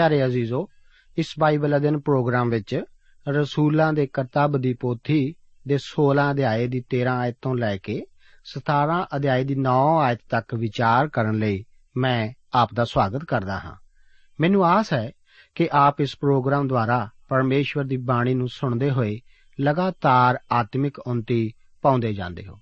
[0.00, 0.68] ਪਿਆਰੇ ਅਜ਼ੀਜ਼ੋ,
[1.18, 2.82] ਇਸ Bible ਅਧਿਨ programme ਵਿੱਚ
[3.28, 5.34] ਰਸੂਲਾਂ ਦੇ ਕਰਤੱਵ ਦੀ ਪੋਥੀ
[5.68, 8.06] ਦੇ 16 ਅਧਿਆਏ ਦੀ 13 ਆਇਤ ਤੋਂ ਲੈ ਕੇ
[8.44, 11.64] 17 ਅਧਿਆਏ ਦੀ 9 ਆਇਤ ਤੱਕ ਵਿਚਾਰ ਕਰਨ ਲਈ
[11.96, 13.76] ਮੈਂ ਆਪ ਦਾ ਸਵਾਗਤ ਕਰਦਾ ਹਾਂ।
[14.40, 15.12] ਮੈਨੂੰ ਆਸ ਹੈ
[15.54, 19.20] ਕਿ ਆਪ ਇਸ ਪ੍ਰੋਗਰਾਮ ਦੁਆਰਾ ਪਰਮੇਸ਼ਵਰ ਦੀ ਬਾਣੀ ਨੂੰ ਸੁਣਦੇ ਹੋਏ
[19.60, 22.60] ਲਗਾਤਾਰ ਆਤਮਿਕ ਉન્નਤੀ ਪਾਉਂਦੇ ਜਾਂਦੇ ਹੋ।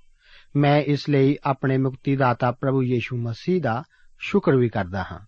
[0.57, 3.83] ਮੈਂ ਇਸ ਲਈ ਆਪਣੇ ਮੁਕਤੀਦਾਤਾ ਪ੍ਰਭੂ ਯੀਸ਼ੂ ਮਸੀਹ ਦਾ
[4.19, 5.28] ਸ਼ੁਕਰ ਵੀ ਕਰਦਾ ਹਾਂ।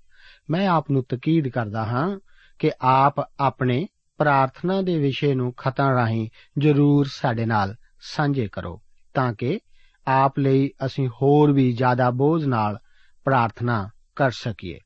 [0.50, 2.18] ਮੈਂ ਆਪ ਨੂੰ ਤਕੀਦ ਕਰਦਾ ਹਾਂ
[2.58, 3.86] ਕਿ ਆਪ ਆਪਣੇ
[4.18, 6.28] ਪ੍ਰਾਰਥਨਾ ਦੇ ਵਿਸ਼ੇ ਨੂੰ ਖਤਾਂ ਰਾਹੀਂ
[6.58, 8.82] ਜ਼ਰੂਰ ਸਾਡੇ ਨਾਲ ਸਾਂਝੇ ਕਰੋ,
[9.14, 9.60] ਤਾਂ ਕਿ
[10.08, 12.78] ਆਪ ਲਈ ਅਸੀਂ ਹੋਰ ਵੀ ਜ਼ਿਆਦਾ ਬੋਝ ਨਾਲ
[13.24, 14.78] ਪ੍ਰਾਰਥਨਾ ਕਰ ਸਕੀਏ।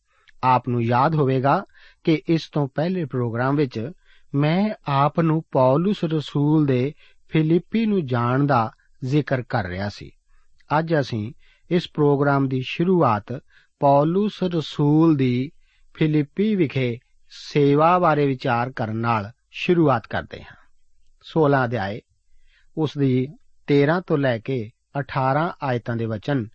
[0.42, 1.64] ਆਪ ਨੂੰ ਯਾਦ ਹੋਵੇਗਾ
[2.04, 3.90] ਕਿ ਇਸ ਤੋਂ ਪਹਿਲੇ ਪ੍ਰੋਗਰਾਮ ਵਿੱਚ
[4.34, 6.92] ਮੈਂ ਆਪ ਨੂੰ ਪੌਲਸ ਰਸੂਲ ਦੇ
[7.28, 8.70] ਫਿਲਿੱਪੀ ਨੂੰ ਜਾਣ ਦਾ
[9.04, 10.10] ਜ਼ਿਕਰ ਕਰ ਰਿਹਾ ਸੀ।
[10.78, 11.32] ਅੱਜ ਅਸੀਂ
[11.70, 13.40] ਇਸ ਪ੍ਰੋਗਰਾਮ ਦੀ ਸ਼ੁਰੂਆਤ
[13.80, 15.50] ਪੌਲਸ ਰਸੂਲ ਦੀ
[15.94, 16.98] ਫਿਲਿੱਪੀ ਵਿਖੇ
[17.30, 20.56] ਸੇਵਾ ਬਾਰੇ ਵਿਚਾਰ ਕਰਨ ਨਾਲ ਸ਼ੁਰੂਆਤ ਕਰਦੇ ਹਾਂ।
[21.22, 22.00] 16 ਅਧਿਆਏ,
[22.76, 23.28] ਉਸ ਦੀ
[23.66, 26.46] 13 ਤੋਂ ਲੈ ਕੇ 18 ਆਇਤਾਂ ਦੇ ਵਚਨ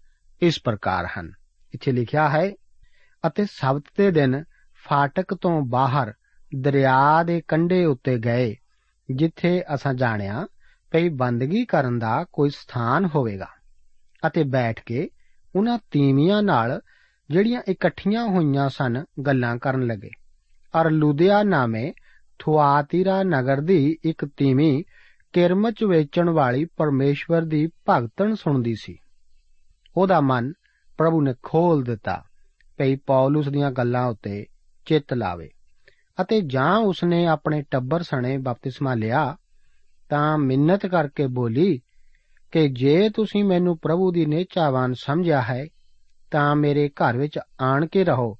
[0.42, 1.31] ਇਸ ਪ੍ਰਕਾਰ ਹਨ।
[1.74, 2.51] ਇੱਥੇ ਲਿਖਿਆ ਹੈ,
[3.27, 4.44] ਅਤੇ ਸਬਤ ਦੇ ਦਿਨ
[4.89, 6.13] ਫਾਟਕ ਤੋਂ ਬਾਹਰ
[6.56, 8.56] ਦਰਿਆ ਦੇ ਕੰਢੇ ਉੱਤੇ ਗਏ,
[9.12, 10.48] ਜਿੱਥੇ ਅਸਾਂ ਜਾਣਿਆ
[10.92, 13.48] ਭਈ ਬੰਦਗੀ ਕਰਨ ਦਾ ਕੋਈ ਸਥਾਨ ਹੋਵੇਗਾ।
[14.27, 15.10] ਅਤੇ ਬੈਠ ਕੇ
[15.56, 16.81] ਉਹਨਾਂ ਤੀਵੀਆਂ ਨਾਲ
[17.29, 20.09] ਜਿਹੜੀਆਂ ਇਕੱਠੀਆਂ ਹੋਈਆਂ ਸਨ, ਗੱਲਾਂ ਕਰਨ ਲੱਗੇ।
[20.81, 21.93] ਅਰ ਲੁਧਿਆ ਨਾਮੇ
[22.39, 24.83] ਥੁਆਤੀਰਾ ਨਗਰ ਦੀ ਇੱਕ ਤੀਵੀਂ
[25.33, 28.97] ਕਿਰਮਚ ਵੇਚਣ ਵਾਲੀ ਪਰਮੇਸ਼ਵਰ ਦੀ ਭਗਤਣ ਸੁਣਦੀ ਸੀ।
[29.97, 30.53] ਉਹਦਾ ਮਨ
[30.97, 32.23] ਪ੍ਰਭੂ ਨੇ ਖੋਲ ਦਿੱਤਾ
[32.77, 34.45] ਭਈ ਪੌਲਸ ਦੀਆਂ ਗੱਲਾਂ ਉੱਤੇ
[34.85, 35.49] ਚਿੱਤ ਲਾਵੇ
[36.21, 39.35] ਅਤੇ ਜਾਂ ਉਸਨੇ ਆਪਣੇ ਟੱਬਰ ਸਣੇ ਬਪਤਿਸਮਾ ਲਿਆ,
[40.09, 41.79] ਤਾਂ ਮਿੰਨਤ ਕਰਕੇ ਬੋਲੀ
[42.51, 45.65] ਕਿ ਜੇ ਤੁਸੀਂ ਮੈਨੂੰ ਪ੍ਰਭੂ ਦੀ ਨੇਚਾਵਾਨ ਸਮਝਿਆ ਹੈ
[46.31, 48.38] ਤਾਂ ਮੇਰੇ ਘਰ ਵਿੱਚ ਆਣ ਕੇ ਰਹੋ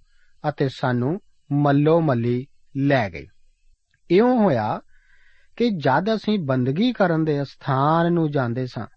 [0.50, 1.20] ਅਤੇ ਸਾਨੂੰ
[1.52, 3.28] ਮੱਲੋ ਮੱਲੀ ਲੈ ਗਏ।
[4.12, 4.82] ਇਉਂ ਹੋਇਆ
[5.56, 8.88] ਕਿ ਜਦ ਅਸੀਂ ਬੰਦਗੀ ਕਰਨ ਦੇ ਸਥਾਨ ਨੂੰ ਜਾਂਦੇ ਸਾਂ,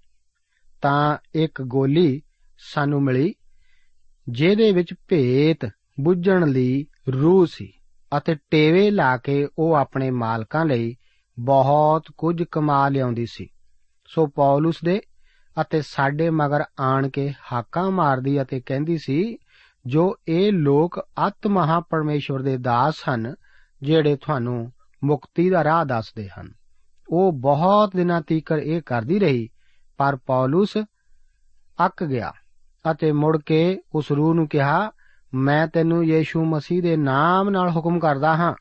[0.83, 2.23] ਤਾਂ ਇੱਕ ਗੋਲੀ
[2.59, 3.35] ਸਾਨੂੰ ਮਿਲੀ,
[4.29, 5.71] ਜਿਹਦੇ ਵਿੱਚ ਭੇਤ
[6.01, 7.73] ਬੁੱਝਣ ਲਈ ਰੂਹ ਸੀ
[8.17, 10.97] ਅਤੇ ਟੇਵੇ ਲਾ ਕੇ ਉਹ ਆਪਣੇ ਮਾਲਕਾਂ ਲਈ
[11.39, 13.49] ਬਹੁਤ ਕੁਝ ਕਮਾ ਲਿਆਉਂਦੀ ਸੀ।
[14.07, 15.01] ਸੋ ਪੌਲਸ ਦੇ
[15.61, 19.39] ਅਤੇ ਸਾਡੇ ਮਗਰ ਆਣ ਕੇ ਹਾਕਾਂ ਮਾਰਦੀ ਅਤੇ ਕਹਿੰਦੀ ਸੀ,
[19.87, 23.35] ਜੋ ਇਹ ਲੋਕ ਅਤ ਮਹਾ ਪਰਮੇਸ਼ਵਰ ਦੇ ਦਾਸ ਹਨ,
[23.83, 24.73] ਜਿਹੜੇ ਤੁਹਾਨੂੰ
[25.05, 26.53] ਮੁਕਤੀ ਦਾ ਰਾਹ ਦੱਸਦੇ ਹਨ।
[27.09, 29.49] ਉਹ ਬਹੁਤ ਦਿਨਾਂ ਤੀਕਰ ਇਹ ਕਰਦੀ ਰਹੀ,
[29.97, 30.79] ਪਰ ਪੌਲਸ
[31.87, 32.33] ਅੱਕ ਗਿਆ
[32.93, 34.91] ਅਤੇ ਮੁੜ ਕੇ ਉਸ ਰੂਹ ਨੂੰ ਕਿਹਾ,
[35.35, 38.55] ਮੈਂ ਤੈਨੂੰ ਯੀਸ਼ੂ ਮਸੀਹ ਦੇ ਨਾਮ ਨਾਲ ਹੁਕਮ ਕਰਦਾ ਹਾਂ,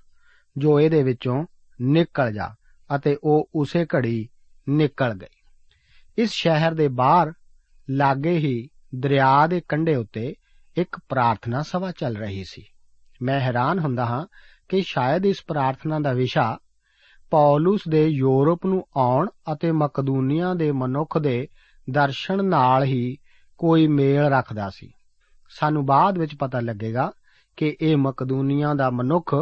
[0.58, 1.46] ਜੋ ਇਹਦੇ ਵਿੱਚੋਂ
[1.82, 2.56] ਨਿਕਲ ਜਾ,
[2.96, 4.30] ਅਤੇ ਉਹ ਉਸੇ ਘੜੀ
[4.70, 5.41] ਨਿਕਲ ਗਈ।
[6.22, 7.34] ਇਸ ਸ਼ਹਿਰ ਦੇ ਬਾਹਰ
[7.90, 10.36] ਲਾਗੇ ਹੀ ਦਰਿਆ ਦੇ ਕੰਢੇ ਉੱਤੇ
[10.78, 12.64] ਇੱਕ ਪ੍ਰਾਰਥਨਾ ਸਭਾ ਚੱਲ ਰਹੀ ਸੀ।
[13.22, 14.26] ਮੈਂ ਹੈਰਾਨ ਹੁੰਦਾ ਹਾਂ
[14.70, 16.58] ਕਿ ਸ਼ਾਇਦ ਇਸ ਪ੍ਰਾਰਥਨਾ ਦਾ ਵਿਸ਼ਾ
[17.32, 21.48] ਪੌਲਸ ਦੇ ਯੂਰਪ ਨੂੰ ਆਉਣ ਅਤੇ ਮਕਦੂਨੀਆ ਦੇ ਮਨੁੱਖ ਦੇ
[21.90, 23.18] ਦਰਸ਼ਨ ਨਾਲ ਹੀ
[23.58, 24.92] ਕੋਈ ਮੇਲ ਰੱਖਦਾ ਸੀ।
[25.50, 27.12] ਸਾਨੂੰ ਬਾਅਦ ਵਿੱਚ ਪਤਾ ਲੱਗੇਗਾ
[27.58, 29.36] ਕਿ ਇਹ ਮਕਦੂਨੀਆ ਦਾ ਮਨੁੱਖ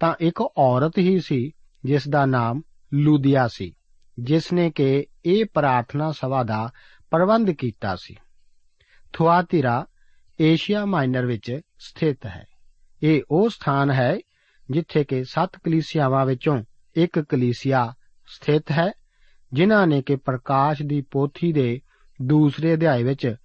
[0.00, 1.52] ਤਾਂ ਇੱਕ ਔਰਤ ਹੀ ਸੀ,
[1.84, 2.62] ਜਿਸ ਦਾ ਨਾਮ
[2.94, 3.72] ਲੂਦੀਆ ਸੀ।
[4.18, 6.70] ਜਿਸ ਨੇ ਕਿ ਇਹ ਪ੍ਰਾਰਥਨਾ ਸਭਾ ਦਾ
[7.10, 8.16] ਪ੍ਰਬੰਧ ਕੀਤਾ ਸੀ।
[9.12, 9.86] ਥੁਆਤੀਰਾ
[10.40, 12.46] ਏਸ਼ੀਆ ਮਾਈਨਰ ਵਿੱਚ ਸਥਿਤ ਹੈ।
[13.02, 14.18] ਇਹ ਉਹ ਸਥਾਨ ਹੈ
[14.70, 16.62] ਜਿੱਥੇ ਕਿ ਸੱਤ ਕਲੀਸਿਆਵਾਂ ਵਿੱਚੋਂ
[16.96, 17.94] ਇੱਕ ਕਲੀਸਿਆ
[18.26, 18.92] ਸਥਿਤ ਹੈ,
[19.52, 21.80] ਜਿਨ੍ਹਾਂ ਨੇ ਕਿ ਪ੍ਰਕਾਸ਼ ਦੀ ਪੋਥੀ ਦੇ
[22.22, 23.36] ਦੂਸਰੇ ਅਧਿਆਇ ਵਿੱਚ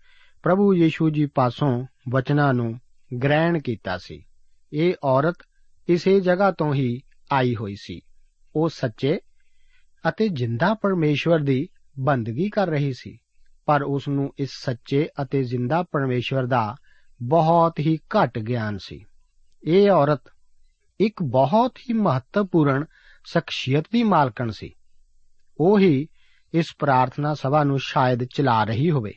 [0.44, 2.80] ਪ੍ਰਭੂ ਯੀਸ਼ੂ ਜੀ ਪਾਸੋਂ ਵਚਨਾਂ ਨੂੰ
[3.24, 4.26] ਗ੍ਰਹਿਣ ਕੀਤਾ ਸੀ।
[4.74, 5.36] ਇਹ ਔਰਤ
[5.90, 7.02] ਇਸੇ ਜਗ੍ਹਾ ਤੋਂ ਹੀ
[7.32, 8.02] ਆਈ ਹੋਈ ਸੀ।
[8.56, 9.20] ਉਹ ਸੱਚੇ
[10.10, 11.68] ਅਤੇ ਜਿੰਦਾ ਪਰਮੇਸ਼ਵਰ ਦੀ
[12.00, 13.18] ਬੰਦਗੀ ਕਰ ਰਹੀ ਸੀ।
[13.66, 16.76] ਪਰ ਉਸ ਨੂੰ ਇਸ ਸੱਚੇ ਅਤੇ ਜਿੰਦਾ ਪਰਮੇਸ਼ਵਰ ਦਾ
[17.24, 19.06] ਬਹੁਤ ਹੀ ਘੱਟ ਗਿਆਨ ਸੀ।
[19.64, 20.22] ਇਹ ਔਰਤ
[21.00, 22.86] ਇੱਕ ਬਹੁਤ ਹੀ ਮਹੱਤਵਪੂਰਨ
[23.26, 24.74] ਸ਼ਖਸੀਅਤ ਦੀ ਮਾਲਕਣ ਸੀ।
[25.60, 26.08] ਉਹ ਹੀ
[26.54, 29.14] ਇਸ ਪ੍ਰਾਰਥਨਾ ਸਭਾ ਨੂੰ ਸ਼ਾਇਦ ਚਲਾ ਰਹੀ ਹੋਵੇ।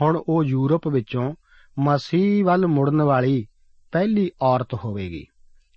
[0.00, 1.34] ਹੁਣ ਉਹ ਯੂਰਪ ਵਿੱਚੋਂ
[1.78, 3.46] ਮਸੀਹ ਵੱਲ ਮੁੜਨ ਵਾਲੀ
[3.92, 5.26] ਪਹਿਲੀ ਔਰਤ ਹੋਵੇਗੀ।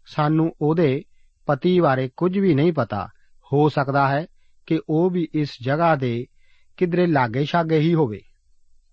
[0.05, 1.03] ਸਾਨੂੰ ਉਹਦੇ
[1.45, 3.07] ਪਤੀ ਬਾਰੇ ਕੁਝ ਵੀ ਨਹੀਂ ਪਤਾ
[3.53, 4.25] ਹੋ ਸਕਦਾ ਹੈ
[4.65, 6.25] ਕਿ ਉਹ ਵੀ ਇਸ ਜਗ੍ਹਾ ਦੇ
[6.77, 8.22] ਕਿਧਰੇ ਲਾਗੇ ਛਾਗੇ ਹੀ ਹੋਵੇ।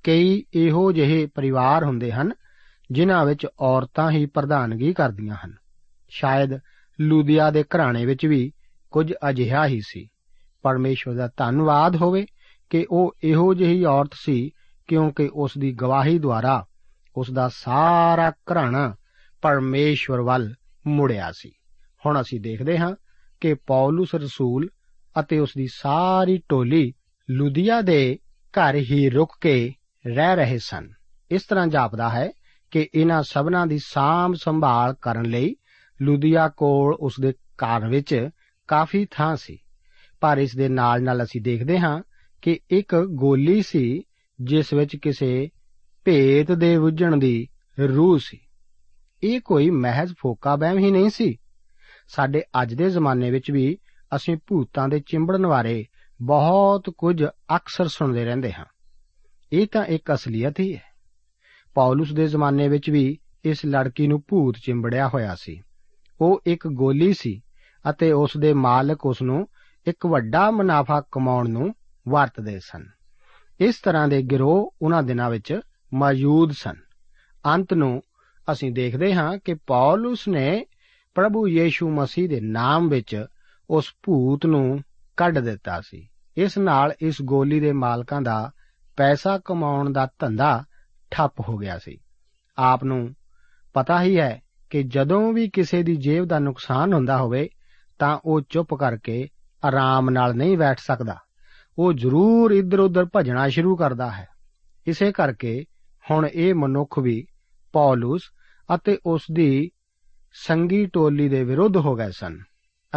[0.02, 2.32] ਕਈ ਇਹੋ ਜਿਹੇ ਪਰਿਵਾਰ ਹੁੰਦੇ ਹਨ,
[2.90, 5.54] ਜਿਨ੍ਹਾਂ ਵਿੱਚ ਔਰਤਾਂ ਹੀ ਪ੍ਰਧਾਨਗੀ ਕਰਦੀਆਂ ਹਨ।
[6.08, 6.50] ਸ਼ਾਇਦ
[7.00, 8.52] ਲੂਦੀਆ ਦੇ ਘਰਾਣੇ ਵਿੱਚ ਵੀ
[8.90, 10.08] ਕੁਝ ਅਜਿਹਾ ਹੀ ਸੀ।
[10.62, 12.26] ਪਰਮੇਸ਼ਵਰ ਦਾ ਧੰਨਵਾਦ ਹੋਵੇ
[12.70, 14.50] ਕਿ ਉਹ ਇਹੋ ਜਿਹੀ ਔਰਤ ਸੀ,
[14.86, 16.66] ਕਿਉਂਕਿ ਉਸ ਦੀ ਗਵਾਹੀ ਦੁਆਰਾ
[17.16, 18.94] ਉਸ ਦਾ ਸਾਰਾ ਘਰਾਣਾ
[19.42, 20.54] ਪਰਮੇਸ਼ਵਰ ਵੱਲ
[20.86, 21.52] ਮੁੜਿਆ ਸੀ।
[22.06, 22.96] ਹੁਣ ਅਸੀਂ ਦੇਖਦੇ ਹਾਂ
[23.40, 24.68] ਕਿ ਪੌਲਸ ਰਸੂਲ
[25.20, 26.92] ਅਤੇ ਉਸ ਦੀ ਸਾਰੀ ਟੋਲੀ
[27.30, 28.18] ਲੁਧੀਆ ਦੇ
[28.52, 29.74] ਘਰ ਹੀ ਰੁਕ ਕੇ
[30.06, 30.88] ਰਹਿ ਰਹੇ ਸਨ।
[31.30, 32.30] ਇਸ ਤਰ੍ਹਾਂ ਜਾਪਦਾ ਹੈ
[32.70, 35.56] ਕਿ ਇਹਨਾਂ ਸਭਨਾਂ ਦੀ ਸਾਂਭ ਸੰਭਾਲ ਕਰਨ ਲਈ
[36.02, 38.28] ਲੁਦੀਆ ਕੋਲ ਉਸ ਦੇ ਘਰ ਵਿੱਚ
[38.68, 39.58] ਕਾਫੀ ਥਾਂ ਸੀ।
[40.20, 42.02] ਪਰ ਇਸ ਦੇ ਨਾਲ ਨਾਲ ਅਸੀਂ ਦੇਖਦੇ ਹਾਂ
[42.42, 44.02] ਕਿ ਇੱਕ ਗੋਲੀ ਸੀ,
[44.40, 45.48] ਜਿਸ ਵਿੱਚ ਕਿਸੇ
[46.04, 47.48] ਭੇਤ ਦੇ ਬੁੱਝਣ ਦੀ
[47.80, 48.38] ਰੂਹ ਸੀ।
[49.22, 51.36] ਇਹ ਕੋਈ ਮਹਿਜ਼ ਫੋਕਾ ਬਹਿਮ ਹੀ ਨਹੀਂ ਸੀ।
[52.08, 53.78] ਸਾਡੇ ਅੱਜ ਦੇ ਜ਼ਮਾਨੇ ਵਿੱਚ ਵੀ
[54.16, 55.86] ਅਸੀਂ ਭੂਤਾਂ ਦੇ ਚਿੰਬੜਨ ਬਾਰੇ
[56.22, 57.24] ਬਹੁਤ ਕੁਝ
[57.56, 58.64] ਅਕਸਰ ਸੁਣਦੇ ਰਹਿੰਦੇ ਹਾਂ।
[59.52, 60.82] ਇਹ ਤਾਂ ਇੱਕ ਅਸਲੀਅਤ ਹੀ ਹੈ।
[61.74, 65.62] ਪੌਲਸ ਦੇ ਜ਼ਮਾਨੇ ਵਿੱਚ ਵੀ ਇਸ ਲੜਕੀ ਨੂੰ ਭੂਤ ਚਿੰਬੜਿਆ ਹੋਇਆ ਸੀ।
[66.20, 67.40] ਉਹ ਇੱਕ ਗੋਲੀ ਸੀ
[67.90, 69.48] ਅਤੇ ਉਸ ਦੇ ਮਾਲਕ ਉਸ ਨੂੰ
[69.86, 71.74] ਇੱਕ ਵੱਡਾ ਮੁਨਾਫਾ ਕਮਾਉਣ ਨੂੰ
[72.08, 72.86] ਵਰਤਦੇ ਸਨ।
[73.60, 75.60] ਇਸ ਤਰ੍ਹਾਂ ਦੇ ਗਿਰੋਹ ਉਹਨਾਂ ਦਿਨਾਂ ਵਿੱਚ
[75.94, 76.74] ਮੌਜੂਦ ਸਨ।
[77.46, 78.02] ਅੰਤ ਨੂੰ
[78.52, 80.64] ਅਸੀਂ ਦੇਖਦੇ ਹਾਂ ਕਿ ਪੌਲਸ ਨੇ
[81.14, 83.26] ਪ੍ਰਭੂ ਯੀਸ਼ੂ ਮਸੀਹ ਦੇ ਨਾਮ ਵਿੱਚ
[83.70, 84.80] ਉਸ ਭੂਤ ਨੂੰ
[85.16, 88.50] ਕੱਢ ਦਿੱਤਾ ਸੀ। ਇਸ ਨਾਲ ਇਸ ਗੋਲੀ ਦੇ ਮਾਲਕਾਂ ਦਾ
[88.96, 90.64] ਪੈਸਾ ਕਮਾਉਣ ਦਾ ਧੰਦਾ
[91.10, 91.98] ਠੱਪ ਹੋ ਗਿਆ ਸੀ।
[92.58, 93.14] ਆਪ ਨੂੰ
[93.74, 97.48] ਪਤਾ ਹੀ ਹੈ ਕਿ ਜਦੋਂ ਵੀ ਕਿਸੇ ਦੀ ਜੇਬ ਦਾ ਨੁਕਸਾਨ ਹੁੰਦਾ ਹੋਵੇ,
[97.98, 99.28] ਤਾਂ ਉਹ ਚੁੱਪ ਕਰਕੇ
[99.64, 101.16] ਆਰਾਮ ਨਾਲ ਨਹੀਂ ਬੈਠ ਸਕਦਾ।
[101.78, 104.28] ਉਹ ਜ਼ਰੂਰ ਇੱਧਰ-ਉੱਧਰ ਭਜਣਾ ਸ਼ੁਰੂ ਕਰਦਾ ਹੈ।
[104.86, 105.64] ਇਸੇ ਕਰਕੇ
[106.10, 107.26] ਹੁਣ ਇਹ ਮਨੁੱਖ ਵੀ
[107.72, 108.22] ਪੌਲਸ
[108.74, 109.70] ਅਤੇ ਉਸ ਦੀ
[110.46, 112.38] ਸੰਗੀ ਟੋਲੀ ਦੇ ਵਿਰੁੱਧ ਹੋ ਗਏ ਸਨ।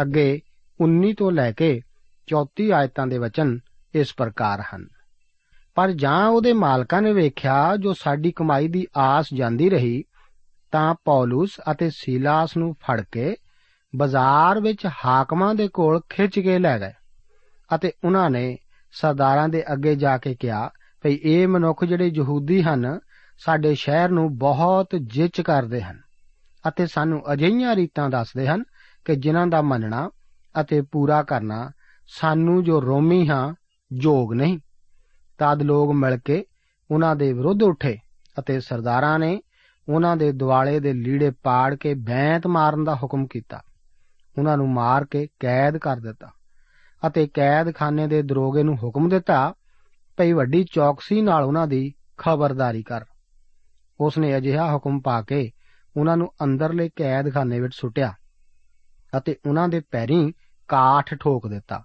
[0.00, 0.40] ਅੱਗੇ
[0.80, 1.80] 19 ਤੋਂ ਲੈ ਕੇ
[2.26, 3.58] 34 ਆਇਤਾਂ ਦੇ ਵਚਨ
[3.94, 4.86] ਇਸ ਪ੍ਰਕਾਰ ਹਨ।
[5.74, 10.04] ਪਰ ਜਾਂ ਉਹਦੇ ਮਾਲਕਾਂ ਨੇ ਵੇਖਿਆ ਜੋ ਸਾਡੀ ਕਮਾਈ ਦੀ ਆਸ ਜਾਂਦੀ ਰਹੀ,
[10.72, 13.34] ਤਾਂ ਪੌਲਸ ਅਤੇ ਸੀਲਾਸ ਨੂੰ ਫੜ ਕੇ
[13.96, 16.92] ਬਾਜ਼ਾਰ ਵਿੱਚ ਹਾਕਮਾਂ ਦੇ ਕੋਲ ਖਿੱਚ ਕੇ ਲੈ ਗਏ
[17.74, 18.56] ਅਤੇ ਉਹਨਾਂ ਨੇ
[18.92, 20.70] ਸਰਦਾਰਾਂ ਦੇ ਅੱਗੇ ਜਾ ਕੇ ਕਿਹਾ,
[21.02, 22.98] ਭਈ ਇਹ ਮਨੁੱਖ ਜਿਹੜੇ ਯਹੂਦੀ ਹਨ,
[23.38, 26.00] ਸਾਡੇ ਸ਼ਹਿਰ ਨੂੰ ਬਹੁਤ ਜਿੱਚ ਕਰਦੇ ਹਨ।
[26.68, 28.62] ਅਤੇ ਸਾਨੂੰ ਅਜਿਹੀਆਂ ਰੀਤਾਂ ਦੱਸਦੇ ਹਨ
[29.04, 30.10] ਕਿ ਜਿਨ੍ਹਾਂ ਦਾ ਮੰਨਣਾ
[30.60, 31.70] ਅਤੇ ਪੂਰਾ ਕਰਨਾ
[32.06, 33.54] ਸਾਨੂੰ ਜੋ ਰੋਮੀ ਹਾਂ
[33.92, 34.58] ਯੋਗ ਨਹੀਂ।
[35.38, 36.44] ਤਦ ਲੋਕ ਮਿਲ ਕੇ
[36.90, 37.98] ਉਹਨਾਂ ਦੇ ਵਿਰੁੱਧ ਉੱਠੇ
[38.38, 39.40] ਅਤੇ ਸਰਦਾਰਾਂ ਨੇ
[39.88, 43.60] ਉਹਨਾਂ ਦੇ ਦਿਵਾਲੇ ਦੇ ਲੀੜੇ ਪਾੜ ਕੇ ਬੈਂਤ ਮਾਰਨ ਦਾ ਹੁਕਮ ਕੀਤਾ।
[44.38, 46.28] ਉਹਨਾਂ ਨੂੰ ਮਾਰ ਕੇ ਕੈਦ ਕਰ ਦਿੱਤਾ
[47.06, 49.54] ਅਤੇ ਕੈਦਖਾਨੇ ਦੇ ਦਰੋਗੇ ਨੂੰ ਹੁਕਮ ਦਿੱਤਾ,
[50.18, 53.04] ਭਈ ਵੱਡੀ ਚੌਕਸੀ ਨਾਲ ਉਹਨਾਂ ਦੀ ਖਬਰਦਾਰੀ ਕਰ।
[54.00, 55.50] ਉਸਨੇ ਅਜਿਹਾ ਹੁਕਮ ਪਾ ਕੇ
[55.96, 58.12] ਉਹਨਾਂ ਨੂੰ ਅੰਦਰਲੇ ਕੈਦਖਾਨੇ ਵਿੱਚ ਸੁੱਟਿਆ
[59.18, 60.32] ਅਤੇ ਉਹਨਾਂ ਦੇ ਪੈਰੀਂ
[60.68, 61.82] ਕਾਠ ਠੋਕ ਦਿੱਤਾ।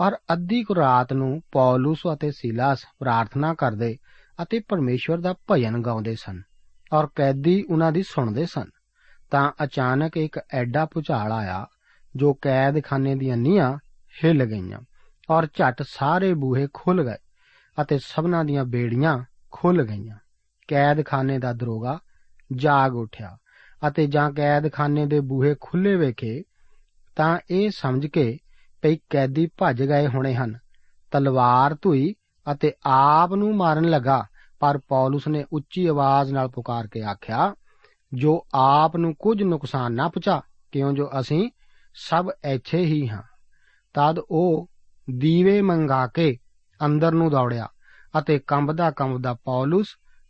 [0.00, 3.96] ਔਰ ਅੱਧੀ ਕੁ ਰਾਤ ਨੂੰ ਪੌਲਸ ਅਤੇ ਸੀਲਾਸ ਪ੍ਰਾਰਥਨਾ ਕਰਦੇ
[4.42, 6.42] ਅਤੇ ਪਰਮੇਸ਼ਵਰ ਦਾ ਭਜਨ ਗਾਉਂਦੇ ਸਨ
[6.92, 8.70] ਔਰ ਕੈਦੀ ਉਹਨਾਂ ਦੀ ਸੁਣਦੇ ਸਨ।
[9.30, 11.66] ਤਾਂ ਅਚਾਨਕ ਇੱਕ ਐਡਾ ਭੁਚਾਲ ਆਇਆ
[12.16, 13.78] ਜੋ ਕੈਦਖਾਨੇ ਦੀਆਂ ਨੀਹਾਂ
[14.24, 14.78] ਹਿੱਲ ਗਈਆਂ
[15.30, 17.16] ਔਰ ਝਟ ਸਾਰੇ ਬੂਹੇ ਖੁੱਲ ਗਏ
[17.82, 19.18] ਅਤੇ ਸਭਨਾਂ ਦੀਆਂ ਬੇੜੀਆਂ
[19.50, 20.16] ਖੁੱਲ ਗਈਆਂ।
[20.68, 21.98] ਕੈਦਖਾਨੇ ਦਾ ਦਰੋਗਾ
[22.56, 23.36] ਜਾਗ ਉੱਠਿਆ
[23.88, 26.42] ਅਤੇ ਜਾਂ ਕੈਦਖਾਨੇ ਦੇ ਬੂਹੇ ਖੁੱਲੇ ਵੇਖੇ
[27.16, 28.38] ਤਾਂ ਇਹ ਸਮਝ ਕੇ
[28.82, 30.58] ਭਈ ਕੈਦੀ ਭੱਜ ਗਏ ਹੋਣੇ ਹਨ।
[31.10, 32.14] ਤਲਵਾਰ ਧੁਈ
[32.52, 34.24] ਅਤੇ ਆਪ ਨੂੰ ਮਾਰਨ ਲੱਗਾ,
[34.60, 37.54] ਪਰ ਪੌਲਸ ਨੇ ਉੱਚੀ ਆਵਾਜ਼ ਨਾਲ ਪੁਕਾਰ ਕੇ ਆਖਿਆ,
[38.14, 40.42] ਜੋ ਆਪ ਨੂੰ ਕੁਝ ਨੁਕਸਾਨ ਨਾ ਪਹੁੰਚਾ,
[40.72, 41.50] ਕਿਉਂ ਜੋ ਅਸੀਂ
[41.94, 43.22] ਸਭ ਇੱਥੇ ਹੀ ਹਾਂ?
[43.94, 44.70] ਤਦ ਉਹ
[45.10, 46.36] ਦੀਵੇ ਮੰਗਾ ਕੇ
[46.84, 47.68] ਅੰਦਰ ਨੂੰ ਦੌੜਿਆ
[48.18, 49.86] ਅਤੇ ਕੰਬਦਾ ਕੰਬਦਾ ਪੌਲਸ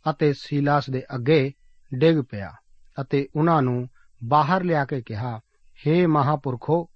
[0.09, 1.51] ਅਤੇ ਸੀਲਾਸ ਦੇ ਅੱਗੇ
[1.93, 2.51] ਡਿੱਗ ਪਿਆ
[3.01, 3.87] ਅਤੇ ਉਹਨਾਂ ਨੂੰ
[4.23, 5.39] ਬਾਹਰ ਲਿਆ ਕੇ ਕਿਹਾ
[5.87, 6.89] हे ਮਹਾਪੁਰਖੋ,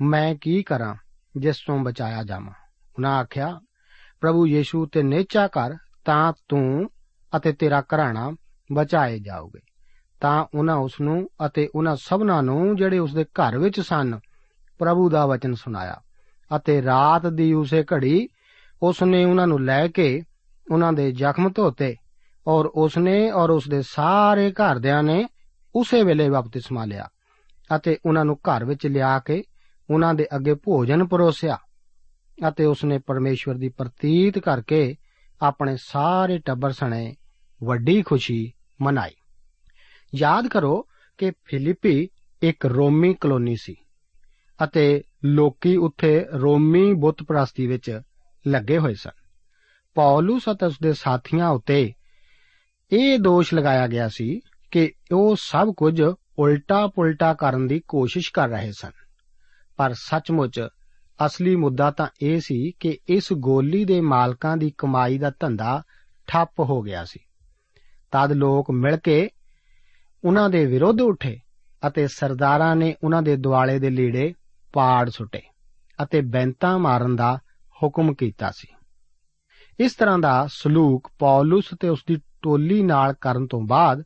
[0.00, 0.94] ਮੈਂ ਕੀ ਕਰਾਂ
[1.36, 2.52] ਜਿਸ ਤੋਂ ਬਚਾਇਆ ਜਾਵਾਂ?
[2.96, 3.60] ਉਹਨਾਂ ਆਖਿਆ,
[4.20, 6.90] ਪ੍ਰਭੂ ਯੀਸ਼ੂ, ਤੇ ਨੇਚਾ ਕਰ, ਤਾਂ ਤੂੰ
[7.36, 8.32] ਅਤੇ ਤੇਰਾ ਘਰਾਣਾ
[8.72, 9.60] ਬਚਾਏ ਜਾਓਗੇ।
[10.20, 14.20] ਤਾਂ ਉਹਨਾਂ ਉਸ ਨੂੰ ਅਤੇ ਉਹਨਾਂ ਸਭਨਾਂ ਨੂੰ ਜਿਹੜੇ ਉਸ ਦੇ ਘਰ ਵਿੱਚ ਸਨ,
[14.78, 16.00] ਪ੍ਰਭੂ ਦਾ ਵਚਨ ਸੁਣਾਇਆ
[16.56, 18.28] ਅਤੇ ਰਾਤ ਦੀ ਉਸੇ ਘੜੀ
[18.82, 20.22] ਉਸ ਨੇ ਉਹਨਾਂ ਨੂੰ ਲੈ ਕੇ
[20.70, 21.96] ਉਹਨਾਂ ਦੇ ਜ਼ਖਮ ਧੋਤੇ
[22.46, 25.26] ਔਰ ਉਸ ਨੇ ਔਰ ਉਸ ਦੇ ਸਾਰੇ ਘਰਦਿਆਂ ਨੇ
[25.74, 27.08] ਉਸੇ ਵੇਲੇ ਬਪਤਿਸਮਾ ਲਿਆ
[27.76, 29.42] ਅਤੇ ਉਹਨਾਂ ਨੂੰ ਘਰ ਵਿੱਚ ਲਿਆ ਕੇ
[29.90, 31.58] ਉਹਨਾਂ ਦੇ ਅੱਗੇ ਭੋਜਨ ਪਰੋਸਿਆ
[32.48, 34.96] ਅਤੇ ਉਸ ਨੇ ਪਰਮੇਸ਼ਵਰ ਦੀ ਪ੍ਰਤੀਤ ਕਰਕੇ
[35.42, 37.16] ਆਪਣੇ ਸਾਰੇ ਟੱਬਰ ਸਣੇ
[37.64, 39.10] ਵੱਡੀ ਖੁਸ਼ੀ ਮਨਾਈ।
[40.14, 40.86] ਯਾਦ ਕਰੋ
[41.18, 42.08] ਕਿ ਫਿਲਿੱਪੀ
[42.42, 43.76] ਇੱਕ ਰੋਮੀ ਕਲੋਨੀ ਸੀ
[44.64, 48.00] ਅਤੇ ਲੋਕੀ ਉੱਥੇ ਰੋਮੀ ਬੁੱਤ ਪ੍ਰਸਤੀ ਵਿੱਚ
[48.46, 49.10] ਲੱਗੇ ਹੋਏ ਸਨ।
[49.94, 51.92] ਪੌਲਸ ਅਤੇ ਉਸਦੇ ਸਾਥੀਆਂ ਉੱਤੇ
[52.92, 56.02] ਇਹ ਦੋਸ਼ ਲਗਾਇਆ ਗਿਆ ਸੀ ਕਿ ਉਹ ਸਭ ਕੁਝ
[56.38, 58.90] ਉਲਟਾ ਪੁਲਟਾ ਕਰਨ ਦੀ ਕੋਸ਼ਿਸ਼ ਕਰ ਰਹੇ ਸਨ।
[59.76, 60.68] ਪਰ ਸੱਚਮੁੱਚ
[61.26, 65.82] ਅਸਲੀ ਮੁੱਦਾ ਤਾਂ ਇਹ ਸੀ ਕਿ ਇਸ ਗੋਲੀ ਦੇ ਮਾਲਕਾਂ ਦੀ ਕਮਾਈ ਦਾ ਧੰਦਾ
[66.26, 67.20] ਠੱਪ ਹੋ ਗਿਆ ਸੀ।
[68.10, 69.28] ਤਦ ਲੋਕ ਮਿਲ ਕੇ
[70.24, 71.38] ਉਹਨਾਂ ਦੇ ਵਿਰੁੱਧ ਉੱਠੇ
[71.86, 74.34] ਅਤੇ ਸਰਦਾਰਾਂ ਨੇ ਉਹਨਾਂ ਦੇ ਦੁਆਲੇ ਦੇ ਲੀੜੇ
[74.72, 75.42] ਪਾੜ ਸੁੱਟੇ
[76.02, 77.38] ਅਤੇ ਬੈਂਤਾਂ ਮਾਰਨ ਦਾ
[77.82, 78.74] ਹੁਕਮ ਕੀਤਾ ਸੀ।
[79.80, 84.02] ਇਸ ਤਰ੍ਹਾਂ ਦਾ ਸਲੂਕ ਪੌਲਸ ਤੇ ਉਸ ਦੀ ਟੋਲੀ ਨਾਲ ਕਰਨ ਤੋਂ ਬਾਅਦ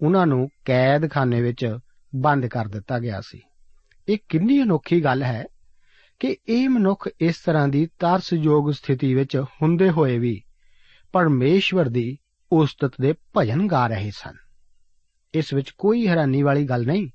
[0.00, 1.78] ਉਹਨਾਂ ਨੂੰ ਕੈਦਖਾਨੇ ਵਿੱਚ
[2.14, 3.40] ਬੰਦ ਕਰ ਦਿੱਤਾ ਗਿਆ ਸੀ।
[4.08, 5.44] ਇਹ ਕਿੰਨੀ ਅਨੋਖੀ ਗੱਲ ਹੈ
[6.20, 10.42] ਕਿ ਇਹ ਮਨੁੱਖ ਇਸ ਤਰ੍ਹਾਂ ਦੀ ਤਰਸਯੋਗ ਸਥਿਤੀ ਵਿੱਚ ਹੁੰਦੇ ਹੋਏ ਵੀ
[11.12, 12.18] ਪਰਮੇਸ਼ਵਰ ਦੀ
[12.52, 14.34] ਉਸਤਤ ਦੇ ਭਜਨ ਗਾ ਰਹੇ ਸਨ।
[15.34, 17.08] ਇਸ ਵਿੱਚ ਕੋਈ ਹੈਰਾਨੀ ਵਾਲੀ ਗੱਲ ਨਹੀਂ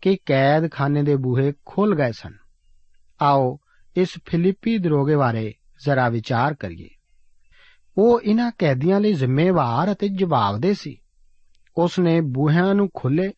[0.00, 2.32] ਕਿ ਕੈਦਖਾਨੇ ਦੇ ਬੂਹੇ ਖੁੱਲ ਗਏ ਸਨ।
[3.22, 3.58] ਆਓ
[3.96, 6.88] ਇਸ ਫਿਲਿੱਪੀ ਦਰੋਗੇ ਬਾਰੇ ਜ਼ਰਾ ਵਿਚਾਰ ਕਰੀਏ।
[7.98, 10.96] ਉਹ ਇਹਨਾਂ ਕੈਦੀਆਂ ਲਈ ਜ਼ਿੰਮੇਵਾਰ ਅਤੇ ਜਵਾਬਦੇਹ ਸੀ।
[11.76, 13.32] ਉਸ ਨੇ ਬੂਹਿਆਂ ਨੂੰ ਖੋਲੇ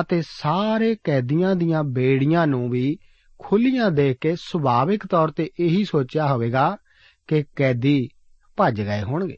[0.00, 2.98] ਅਤੇ ਸਾਰੇ ਕੈਦੀਆਂ ਦੀਆਂ ਬੇੜੀਆਂ ਨੂੰ ਵੀ
[3.38, 6.76] ਖੁੱਲੀਆਂ ਦੇਖ ਕੇ ਸੁਭਾਵਿਕ ਤੌਰ ਤੇ ਇਹੀ ਸੋਚਿਆ ਹੋਵੇਗਾ
[7.26, 8.08] ਕਿ ਕੈਦੀ
[8.56, 9.36] ਭੱਜ ਗਏ ਹੋਣਗੇ।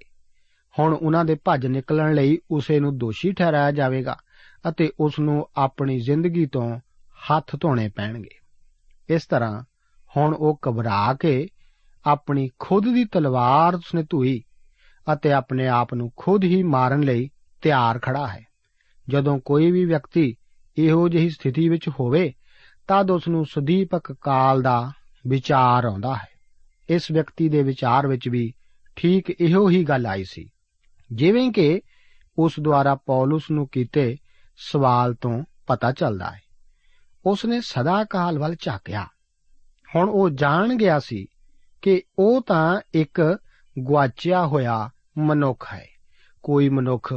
[0.79, 4.17] ਹੁਣ ਉਹਨਾਂ ਦੇ ਭੱਜ ਨਿਕਲਣ ਲਈ ਉਸੇ ਨੂੰ ਦੋਸ਼ੀ ਠਹਿਰਾਇਆ ਜਾਵੇਗਾ
[4.69, 6.81] ਅਤੇ ਉਸ ਨੂੰ ਆਪਣੀ ਜ਼ਿੰਦਗੀ ਤੋਂ
[7.31, 8.39] ਹੱਥ ਧੋਣੇ ਪੈਣਗੇ।
[9.09, 9.63] ਇਸ ਤਰ੍ਹਾਂ
[10.17, 11.49] ਹੁਣ ਉਹ ਘਬਰਾ ਕੇ
[12.07, 14.43] ਆਪਣੀ ਖੁਦ ਦੀ ਤਲਵਾਰ ਉਸਨੇ ਧੂਈ
[15.13, 17.31] ਅਤੇ ਆਪਣੇ ਆਪ ਨੂੰ ਖੁਦ ਹੀ ਮਾਰਨ ਲਈ
[17.63, 18.47] ਤਿਆਰ ਖੜਾ ਹੈ।
[19.09, 20.37] ਜਦੋਂ ਕੋਈ ਵੀ ਵਿਅਕਤੀ
[20.79, 22.35] ਇਹੋ ਜਿਹੀ ਸਥਿਤੀ ਵਿੱਚ ਹੋਵੇ,
[22.89, 24.93] ਤਦ ਉਸ ਨੂੰ ਸੁਦੀਪਕ ਕਾਲ ਦਾ
[25.27, 26.29] ਵਿਚਾਰ ਆਉਂਦਾ ਹੈ।
[26.89, 28.53] ਇਸ ਵਿਅਕਤੀ ਦੇ ਵਿਚਾਰ ਵਿੱਚ ਵੀ
[28.97, 30.49] ਠੀਕ ਇਹੋ ਹੀ ਗੱਲ ਆਈ ਸੀ।
[31.13, 31.81] ਜਿਵੇਂ ਕਿ
[32.39, 34.17] ਉਸ ਦੁਆਰਾ ਪੌਲਸ ਨੂੰ ਕੀਤੇ
[34.57, 36.41] ਸਵਾਲ ਤੋਂ ਪਤਾ ਚੱਲਦਾ ਹੈ।
[37.27, 39.07] ਉਸ ਨੇ ਸਦਾ ਕਾਲ ਵੱਲ ਝਾਕਿਆ।
[39.97, 41.27] ਹੁਣ ਉਹ ਜਾਣ ਗਿਆ ਸੀ
[41.83, 43.39] ਕਿ ਉਹ ਤਾਂ ਇੱਕ
[43.79, 45.87] ਗੁਆਚਿਆ ਹੋਇਆ ਮਨੁੱਖ ਹੈ।
[46.43, 47.15] ਕੋਈ ਮਨੁੱਖ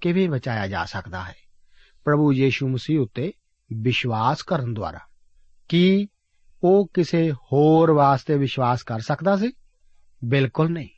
[0.00, 1.34] ਕਿਵੇਂ ਬਚਾਇਆ ਜਾ ਸਕਦਾ ਹੈ?
[2.04, 3.32] ਪ੍ਰਭੂ ਯੀਸ਼ੂ ਮਸੀਹ ਉੱਤੇ
[3.72, 4.98] ਵਿਸ਼ਵਾਸ ਕਰਨ ਦੁਆਰਾ
[5.68, 6.08] ਕੀ
[6.64, 9.52] ਉਹ ਕਿਸੇ ਹੋਰ ਵਾਸਤੇ ਵਿਸ਼ਵਾਸ ਕਰ ਸਕਦਾ ਸੀ?
[10.24, 10.88] ਬਿਲਕੁਲ ਨਹੀਂ।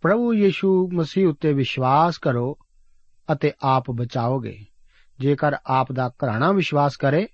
[0.00, 2.58] ਪ੍ਰਭੂ ਯੀਸ਼ੂ ਮਸੀਹ ਉੱਤੇ ਵਿਸ਼ਵਾਸ ਕਰੋ
[3.32, 4.66] ਅਤੇ ਆਪ ਬਚਾਓਗੇ।
[5.20, 7.28] ਜੇਕਰ ਆਪ ਦਾ ਘਰਾਣਾ ਵਿਸ਼ਵਾਸ ਕਰੇ,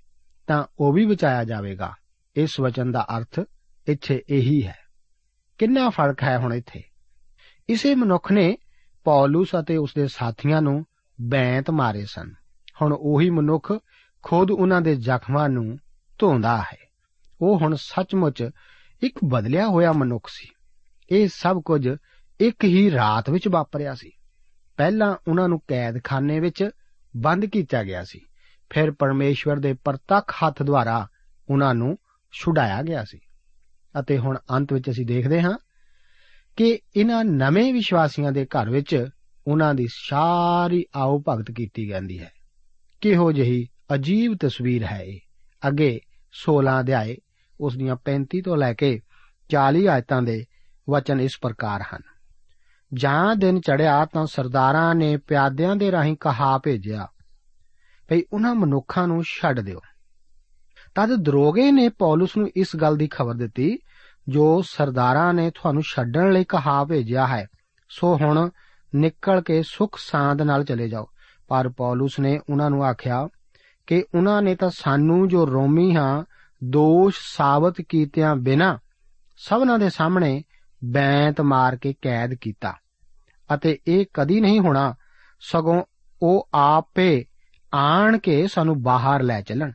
[0.47, 1.95] ਤਾਂ ਉਹ ਵੀ ਬਚਾਇਆ ਜਾਵੇਗਾ।
[2.37, 3.40] ਇਸ ਵਚਨ ਦਾ ਅਰਥ
[3.87, 4.79] ਇੱਥੇ ਇਹੀ ਹੈ।
[5.59, 6.83] ਕਿੰਨਾ ਫ਼ਰਕ ਹੈ ਹੁਣ ਇੱਥੇ?
[7.68, 8.59] ਇਸੇ ਮਨੁੱਖ ਨੇ
[9.05, 10.85] ਪੌਲਸ ਅਤੇ ਉਸਦੇ ਸਾਥੀਆਂ ਨੂੰ
[11.20, 12.35] ਬੈਂਤ ਮਾਰੇ ਸਨ।
[12.83, 13.72] ਹੁਣ ਉਹੀ ਮਨੁੱਖ
[14.22, 15.79] ਖੁਦ ਉਹਨਾਂ ਦੇ ਜ਼ਖਮਾਂ ਨੂੰ
[16.18, 16.76] ਧੋਂਦਾ ਹੈ।
[17.40, 18.50] ਉਹ ਹੁਣ ਸੱਚਮੁੱਚ
[19.02, 20.48] ਇੱਕ ਬਦਲਿਆ ਹੋਇਆ ਮਨੁੱਖ ਸੀ।
[21.11, 21.88] ਇਹ ਸਭ ਕੁਝ
[22.40, 24.11] ਇੱਕ ਹੀ ਰਾਤ ਵਿੱਚ ਵਾਪਰਿਆ ਸੀ।
[24.76, 26.70] ਪਹਿਲਾਂ ਉਹਨਾਂ ਨੂੰ ਕੈਦਖਾਨੇ ਵਿੱਚ
[27.16, 28.20] ਬੰਦ ਕੀਤਾ ਗਿਆ ਸੀ।
[28.70, 31.09] ਫਿਰ ਪਰਮੇਸ਼ਵਰ ਦੇ ਪ੍ਰਤੱਖ ਹੱਥ ਦੁਆਰਾ
[31.50, 31.98] ਉਹਨਾਂ ਨੂੰ
[32.33, 33.20] ਛੁਡਾਇਆ ਗਿਆ ਸੀ।
[34.00, 35.59] ਅਤੇ ਹੁਣ ਅੰਤ ਵਿੱਚ ਅਸੀਂ ਦੇਖਦੇ ਹਾਂ
[36.57, 39.09] ਕਿ ਇਹਨਾਂ ਨਵੇਂ ਵਿਸ਼ਵਾਸੀਆਂ ਦੇ ਘਰ ਵਿੱਚ
[39.47, 42.33] ਉਹਨਾਂ ਦੀ ਸਾਰੀ ਆਓ ਭਗਤ ਕੀਤੀ ਜਾਂਦੀ ਹੈ।
[43.01, 45.21] ਕਿਹੋ ਜਿਹੀ ਅਜੀਬ ਤਸਵੀਰ ਹੈ ਇਹ।
[45.69, 46.01] ਅੱਗੇ
[46.33, 47.16] 16 ਅਧਿਆਏ
[47.61, 49.01] ਉਸ ਦੀਆਂ 35 ਤੋਂ ਲੈ ਕੇ
[49.49, 50.45] 40 ਆਇਤਾਂ ਦੇ
[50.90, 52.03] ਵਚਨ ਇਸ ਪ੍ਰਕਾਰ ਹਨ।
[52.95, 57.09] ਜਾਂ ਦਿਨ ਚੜਿਆ ਤਾਂ ਸਰਦਾਰਾਂ ਨੇ ਪਿਆਦਿਆਂ ਦੇ ਰਾਹੀਂ ਕਹਾ ਭੇਜਿਆ,
[58.09, 59.81] ਭਈ ਉਹਨਾਂ ਮਨੁੱਖਾਂ ਨੂੰ ਛੱਡ ਦਿਓ।
[60.95, 63.79] ਤਦ ਦਰੋਗੇ ਨੇ ਪੌਲਸ ਨੂੰ ਇਸ ਗੱਲ ਦੀ ਖਬਰ ਦਿੱਤੀ
[64.29, 67.47] ਜੋ ਸਰਦਾਰਾਂ ਨੇ ਤੁਹਾਨੂੰ ਛੱਡਣ ਲਈ ਕਹਾ ਭੇਜਿਆ ਹੈ,
[67.89, 68.51] ਸੋ ਹੁਣ
[68.95, 71.07] ਨਿਕਲ ਕੇ ਸੁਖ ਸਾਂਦ ਨਾਲ ਚਲੇ ਜਾਓ।
[71.49, 73.29] ਪਰ ਪੌਲਸ ਨੇ ਉਹਨਾਂ ਨੂੰ ਆਖਿਆ
[73.87, 76.25] ਕਿ ਉਹਨਾਂ ਨੇ ਤਾਂ ਸਾਨੂੰ ਜੋ ਰੋਮੀ ਹਾਂ,
[76.65, 78.79] ਦੋਸ਼ ਸਾਬਤ ਕੀਤਿਆਂ ਬਿਨਾ
[79.37, 80.43] ਸਭਨਾਂ ਦੇ ਸਾਹਮਣੇ
[80.85, 82.75] ਬੈਂਤ ਮਾਰ ਕੇ ਕੈਦ ਕੀਤਾ।
[83.55, 84.95] ਅਤੇ ਇਹ ਕਦੀ ਨਹੀਂ ਹੋਣਾ,
[85.41, 85.83] ਸਗੋਂ
[86.23, 87.25] ਉਹ ਆਪੇ
[87.75, 89.71] ਆਣ ਕੇ ਸਾਨੂੰ ਬਾਹਰ ਲੈ ਚੱਲਣ।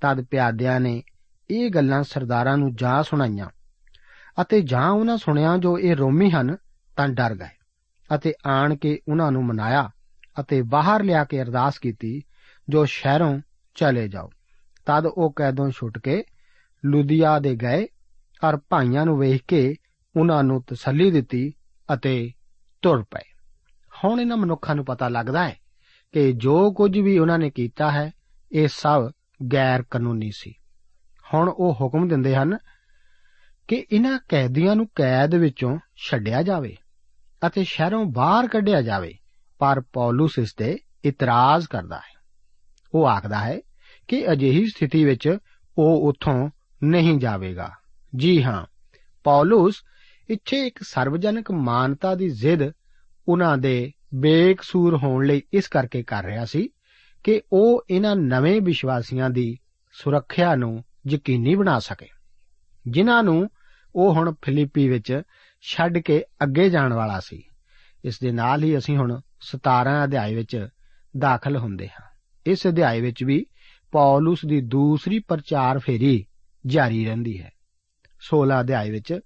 [0.00, 1.02] ਤਦ ਪਿਆਦਿਆਂ ਨੇ
[1.50, 3.46] ਇਹ ਗੱਲਾਂ ਸਰਦਾਰਾਂ ਨੂੰ ਜਾ ਸੁਣਾਈਆਂ।
[4.40, 6.56] ਅਤੇ ਜਾਂ ਉਹਨਾਂ ਸੁਣਿਆ ਜੋ ਇਹ ਰੋਮੀ ਹਨ,
[6.96, 7.58] ਤਾਂ ਡਰ ਗਏ
[8.14, 9.90] ਅਤੇ ਆਣ ਕੇ ਉਹਨਾਂ ਨੂੰ ਮਨਾਇਆ
[10.40, 12.22] ਅਤੇ ਬਾਹਰ ਲਿਆ ਕੇ ਅਰਦਾਸ ਕੀਤੀ,
[12.68, 13.40] ਜੋ ਸ਼ਹਿਰੋਂ
[13.74, 14.30] ਚਲੇ ਜਾਓ।
[14.86, 16.24] ਤਦ ਉਹ ਕੈਦੋਂ ਛੁੱਟ ਕੇ
[16.84, 17.86] ਲੁਧਿਆ ਦੇ ਗਏ
[18.44, 19.74] ਔਰ ਭਾਈਆਂ ਨੂੰ ਵੇਖ ਕੇ
[20.16, 21.52] ਉਹਨਾਂ ਨੂੰ ਤਸੱਲੀ ਦਿੱਤੀ
[21.94, 22.30] ਅਤੇ
[22.82, 23.32] ਤੁਰ ਪਏ।
[24.04, 25.56] ਹੁਣ ਇਹਨਾਂ ਮਨੁੱਖਾਂ ਨੂੰ ਪਤਾ ਲੱਗਦਾ ਹੈ
[26.12, 28.10] ਕਿ ਜੋ ਕੁਝ ਵੀ ਉਹਨਾਂ ਨੇ ਕੀਤਾ ਹੈ,
[28.52, 29.10] ਇਹ ਸਭ
[29.52, 30.54] ਗੈਰ ਕਾਨੂੰਨੀ ਸੀ।
[31.34, 32.58] ਹੁਣ ਉਹ ਹੁਕਮ ਦਿੰਦੇ ਹਨ
[33.72, 36.76] ਕਿ ਇਹਨਾਂ ਕੈਦੀਆਂ ਨੂੰ ਕੈਦ ਵਿੱਚੋਂ ਛੱਡਿਆ ਜਾਵੇ
[37.46, 39.14] ਅਤੇ ਸ਼ਹਿਰੋਂ ਬਾਹਰ ਕੱਢਿਆ ਜਾਵੇ,
[39.58, 42.20] ਪਰ ਪੌਲਸ ਇਸ ਤੇ ਇਤਰਾਜ਼ ਕਰਦਾ ਹੈ।
[42.94, 43.60] ਉਹ ਆਖਦਾ ਹੈ
[44.08, 45.38] ਕਿ ਅਜਿਹੀ ਸਥਿਤੀ ਵਿੱਚ
[45.78, 46.50] ਉਹ ਉੱਥੋਂ
[46.84, 47.70] ਨਹੀਂ ਜਾਵੇਗਾ।
[48.16, 48.66] ਜੀ ਹਾਂ,
[49.24, 49.74] ਪੌਲਸ
[50.30, 52.72] ਇੱਥੇ ਇੱਕ ਸਰਵਜਨਕ ਮਾਨਤਾ ਦੀ ਜ਼ਿੱਦ
[53.28, 56.68] ਉਹਨਾਂ ਦੇ ਬੇਕਸੂਰ ਹੋਣ ਲਈ ਇਸ ਕਰਕੇ ਕਰ ਰਿਹਾ ਸੀ
[57.24, 59.56] ਕਿ ਉਹ ਇਹਨਾਂ ਨਵੇਂ ਵਿਸ਼ਵਾਸੀਆਂ ਦੀ
[59.92, 62.08] ਸੁਰੱਖਿਆ ਨੂੰ ਯਕੀਨੀ ਬਣਾ ਸਕੇ,
[62.88, 63.48] ਜਿਨ੍ਹਾਂ ਨੂੰ
[63.94, 65.22] ਉਹ ਹੁਣ ਫਿਲੀਪੀ ਵਿੱਚ
[65.62, 67.42] ਛੱਡ ਕੇ ਅੱਗੇ ਜਾਣ ਵਾਲਾ ਸੀ।
[68.04, 70.68] ਇਸ ਦੇ ਨਾਲ ਹੀ ਅਸੀਂ ਹੁਣ 17 ਅਧਿਆਇ ਵਿੱਚ
[71.18, 72.06] ਦਾਖਲ ਹੁੰਦੇ ਹਾਂ।
[72.46, 73.46] ਇਸ ਅਧਿਆਇ ਵਿੱਚ ਵੀ
[73.92, 76.26] ਪੌਲਸ ਦੀ ਦੂਸਰੀ ਪ੍ਰਚਾਰ ਫੇਰੀ
[76.66, 77.52] ਜਾਰੀ ਰਹਿੰਦੀ ਹੈ।
[78.20, 79.20] 16 ਅਧਿਆਇ ਵਿੱਚ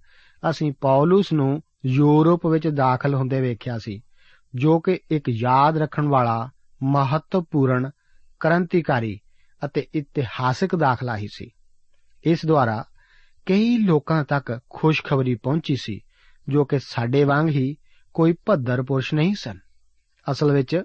[0.50, 4.02] ਅਸੀਂ ਪੌਲਸ ਨੂੰ ਯੂਰਪ ਵਿੱਚ ਦਾਖਲ ਹੁੰਦੇ ਵੇਖਿਆ ਸੀ,
[4.54, 6.50] ਜੋ ਕਿ ਇੱਕ ਯਾਦ ਰੱਖਣ ਵਾਲਾ
[6.82, 7.90] ਮਹੱਤਵਪੂਰਨ
[8.40, 9.20] ਕ੍ਰਾਂਤੀਕਾਰੀ
[9.64, 11.50] ਅਤੇ ਇਤਿਹਾਸਕ ਦਾਖਲਾ ਹੀ ਸੀ।
[12.24, 12.84] ਇਸ ਦੁਆਰਾ
[13.46, 16.00] ਕਈ ਲੋਕਾਂ ਤੱਕ ਖੁਸ਼ਖਬਰੀ ਪਹੁੰਚੀ ਸੀ,
[16.48, 17.76] ਜੋ ਕਿ ਸਾਡੇ ਵਾਂਗ ਹੀ
[18.14, 19.58] ਕੋਈ ਭੱਦਰ ਪੁਰਸ਼ ਨਹੀਂ ਸਨ।
[20.30, 20.82] ਅਸਲ ਵਿੱਚ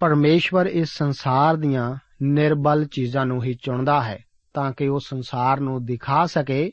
[0.00, 5.84] ਪਰਮੇਸ਼ਵਰ ਇਸ ਸੰਸਾਰ ਦੀਆਂ ਨਿਰਬਲ ਚੀਜ਼ਾਂ ਨੂੰ ਹੀ ਚੁਣਦਾ ਹੈ, ਤਾਂ ਕਿ ਉਹ ਸੰਸਾਰ ਨੂੰ
[5.84, 6.72] ਦਿਖਾ ਸਕੇ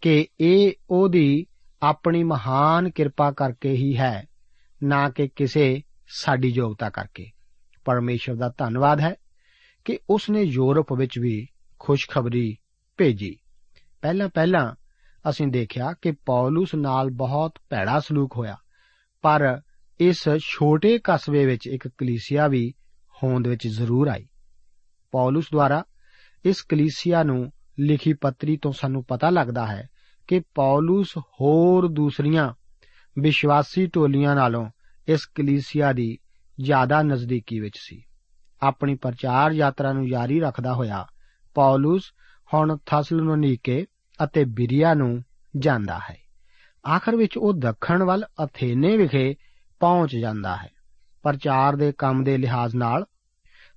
[0.00, 1.46] ਕਿ ਇਹ ਉਹਦੀ
[1.82, 4.26] ਆਪਣੀ ਮਹਾਨ ਕਿਰਪਾ ਕਰਕੇ ਹੀ ਹੈ,
[4.82, 7.30] ਨਾ ਕਿ ਕਿਸੇ ਸਾਡੀ ਯੋਗਤਾ ਕਰਕੇ।
[7.84, 9.14] ਪਰਮੇਸ਼ਵਰ ਦਾ ਧੰਨਵਾਦ ਹੈ
[9.84, 11.46] ਕਿ ਉਸ ਨੇ ਯੂਰਪ ਵਿੱਚ ਵੀ
[11.78, 12.56] ਖੁਸ਼ਖਬਰੀ
[12.96, 13.38] ਭੇਜੀ।
[14.02, 14.74] ਪਹਿਲਾਂ ਪਹਿਲਾਂ
[15.30, 18.56] ਅਸੀਂ ਦੇਖਿਆ ਕਿ ਪੌਲਸ ਨਾਲ ਬਹੁਤ ਭੈੜਾ ਸਲੂਕ ਹੋਇਆ,
[19.22, 19.60] ਪਰ
[20.00, 22.72] ਇਸ ਛੋਟੇ ਕਸਬੇ ਵਿੱਚ ਇੱਕ ਕਲੀਸਿਆ ਵੀ
[23.22, 24.26] ਹੋਂਦ ਵਿੱਚ ਜ਼ਰੂਰ ਆਈ।
[25.12, 25.84] ਪੌਲਸ ਦੁਆਰਾ
[26.44, 29.88] ਇਸ ਕਲੀਸਿਆ ਨੂੰ ਲਿਖੀ ਪੱਤਰੀ ਤੋਂ ਸਾਨੂੰ ਪਤਾ ਲੱਗਦਾ ਹੈ
[30.28, 32.52] ਕਿ ਪੌਲਸ ਹੋਰ ਦੂਸਰੀਆਂ
[33.18, 34.70] ਵਿਸ਼ਵਾਸੀ ਟੋਲੀਆਂ ਨਾਲੋਂ
[35.08, 36.18] ਇਸ ਕਲੀਸਿਆ ਦੀ
[36.60, 38.02] ਜ਼ਿਆਦਾ ਨਜ਼ਦੀਕੀ ਵਿੱਚ ਸੀ।
[38.62, 41.06] ਆਪਣੀ ਪ੍ਰਚਾਰ ਯਾਤਰਾ ਨੂੰ ਜਾਰੀ ਰੱਖਦਾ ਹੋਇਆ
[41.54, 42.02] ਪੌਲਸ
[42.54, 43.86] ਹੁਣ ਥਸਲੋਨੀਕੇ
[44.24, 45.24] ਅਤੇ ਬਿਰੀਆ ਨੂੰ
[45.56, 46.16] ਜਾਂਦਾ ਹੈ।
[46.88, 49.34] ਆਖਰ ਵਿੱਚ ਉਹ ਦੱਖਣ ਵੱਲ ਅਥੇਨੇ ਵਿਖੇ
[49.80, 50.68] ਪਹੁੰਚ ਜਾਂਦਾ ਹੈ।
[51.22, 53.06] ਪ੍ਰਚਾਰ ਦੇ ਕੰਮ ਦੇ ਲਿਹਾਜ਼ ਨਾਲ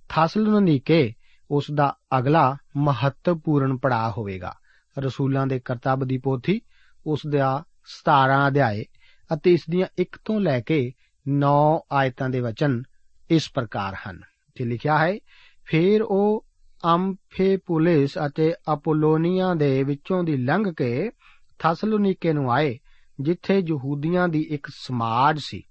[0.09, 1.13] ਥਸਲੋਨੀਕੇ
[1.51, 4.53] ਉਸ ਦਾ ਅਗਲਾ ਮਹੱਤਵਪੂਰਨ ਪੜਾਅ ਹੋਵੇਗਾ।
[4.99, 6.61] ਰਸੂਲਾਂ ਦੇ ਕਰਤੱਵ ਦੀ ਪੋਥੀ,
[7.05, 8.85] ਉਸ ਦਾ 17 ਅਧਿਆਏ
[9.33, 10.91] ਅਤੇ ਇਸ ਦੀਆਂ 1 ਤੋਂ ਲੈ ਕੇ
[11.27, 12.83] 9 ਆਇਤਾਂ ਦੇ ਵਚਨ
[13.29, 14.21] ਇਸ ਪ੍ਰਕਾਰ ਹਨ।
[14.55, 15.17] ਤੇ ਲਿਖਿਆ ਹੈ,
[15.65, 16.44] ਫਿਰ ਉਹ
[16.93, 21.11] ਅੰਫੇਪੁਲਿਸ ਅਤੇ ਅਪੋਲੋਨੀਆ ਦੇ ਵਿੱਚੋਂ ਦੀ ਲੰਘ ਕੇ
[21.59, 22.79] ਥਸਲੋਨੀਕੇ ਨੂੰ ਆਏ,
[23.21, 25.61] ਜਿੱਥੇ ਯਹੂਦੀਆਂ ਦੀ ਇੱਕ ਸਮਾਜ ਸੀ।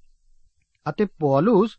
[0.88, 1.70] ਅਤੇ ਪੌਲਸ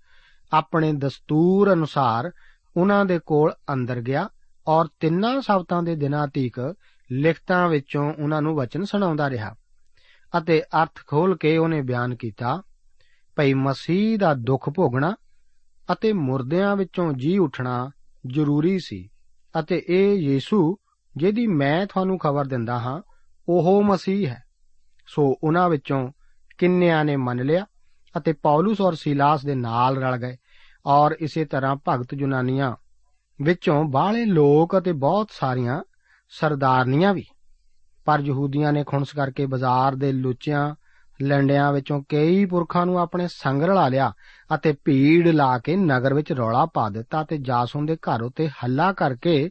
[0.53, 2.31] ਆਪਣੇ ਦਸਤੂਰ ਅਨੁਸਾਰ
[2.77, 4.29] ਉਹਨਾਂ ਦੇ ਕੋਲ ਅੰਦਰ ਗਿਆ
[4.67, 6.75] ਔਰ ਤਿੰਨਾਂ ਸਬਤਾਂ ਦੇ ਦਿਨਾਂ ਤੀਕ
[7.11, 9.55] ਲਿਖਤਾਂ ਵਿੱਚੋਂ ਉਹਨਾਂ ਨੂੰ ਵਚਨ ਸੁਣਾਉਂਦਾ ਰਿਹਾ
[10.37, 12.61] ਅਤੇ ਅਰਥ ਖੋਲ ਕੇ ਉਹਨੇ ਬਿਆਨ ਕੀਤਾ,
[13.35, 15.15] ਭਈ ਮਸੀਹ ਦਾ ਦੁੱਖ ਭੋਗਣਾ
[15.93, 17.91] ਅਤੇ ਮੁਰਦਿਆਂ ਵਿੱਚੋਂ ਜੀ ਉੱਠਣਾ
[18.27, 19.09] ਜ਼ਰੂਰੀ ਸੀ।
[19.59, 20.77] ਅਤੇ ਇਹ ਯੀਸੂ,
[21.17, 23.01] ਜਿਹਦੀ ਮੈਂ ਤੁਹਾਨੂੰ ਖਬਰ ਦਿੰਦਾ ਹਾਂ,
[23.49, 24.43] ਉਹ ਮਸੀਹ ਹੈ।
[25.07, 26.11] ਸੋ ਉਹਨਾਂ ਵਿੱਚੋਂ
[26.57, 27.65] ਕਿੰਨਿਆਂ ਨੇ ਮੰਨ ਲਿਆ
[28.17, 30.37] ਅਤੇ ਪੌਲਸ ਔਰ ਸੀਲਾਸ ਦੇ ਨਾਲ ਰਲ ਗਏ
[30.85, 32.75] ਔਰ ਇਸੇ ਤਰ੍ਹਾਂ ਭਗਤ ਜੁਨਾਨੀਆਂ
[33.41, 35.83] ਵਿੱਚੋਂ ਬਾਹਲੇ ਲੋਕ ਅਤੇ ਬਹੁਤ ਸਾਰੀਆਂ
[36.29, 37.25] ਸਰਦਾਰਨੀਆਂ ਵੀ।
[38.05, 40.75] ਪਰ ਯਹੂਦੀਆਂ ਨੇ ਖੁਣਸ ਕਰਕੇ ਬਾਜ਼ਾਰ ਦੇ ਲੁੱਚਿਆਂ
[41.21, 44.13] ਲੰਡਿਆਂ ਵਿੱਚੋਂ ਕਈ ਪੁਰਖਾਂ ਨੂੰ ਆਪਣੇ ਸੰਗ ਰਲਾ ਲਿਆ
[44.55, 48.93] ਅਤੇ ਭੀੜ ਲਾ ਕੇ ਨਗਰ ਵਿੱਚ ਰੌਲਾ ਪਾ ਦਿੱਤਾ ਤੇ ਜਾਸੂਨ ਦੇ ਘਰ ਉਤੇ ਹੱਲਾ
[48.93, 49.49] ਕਰਕੇ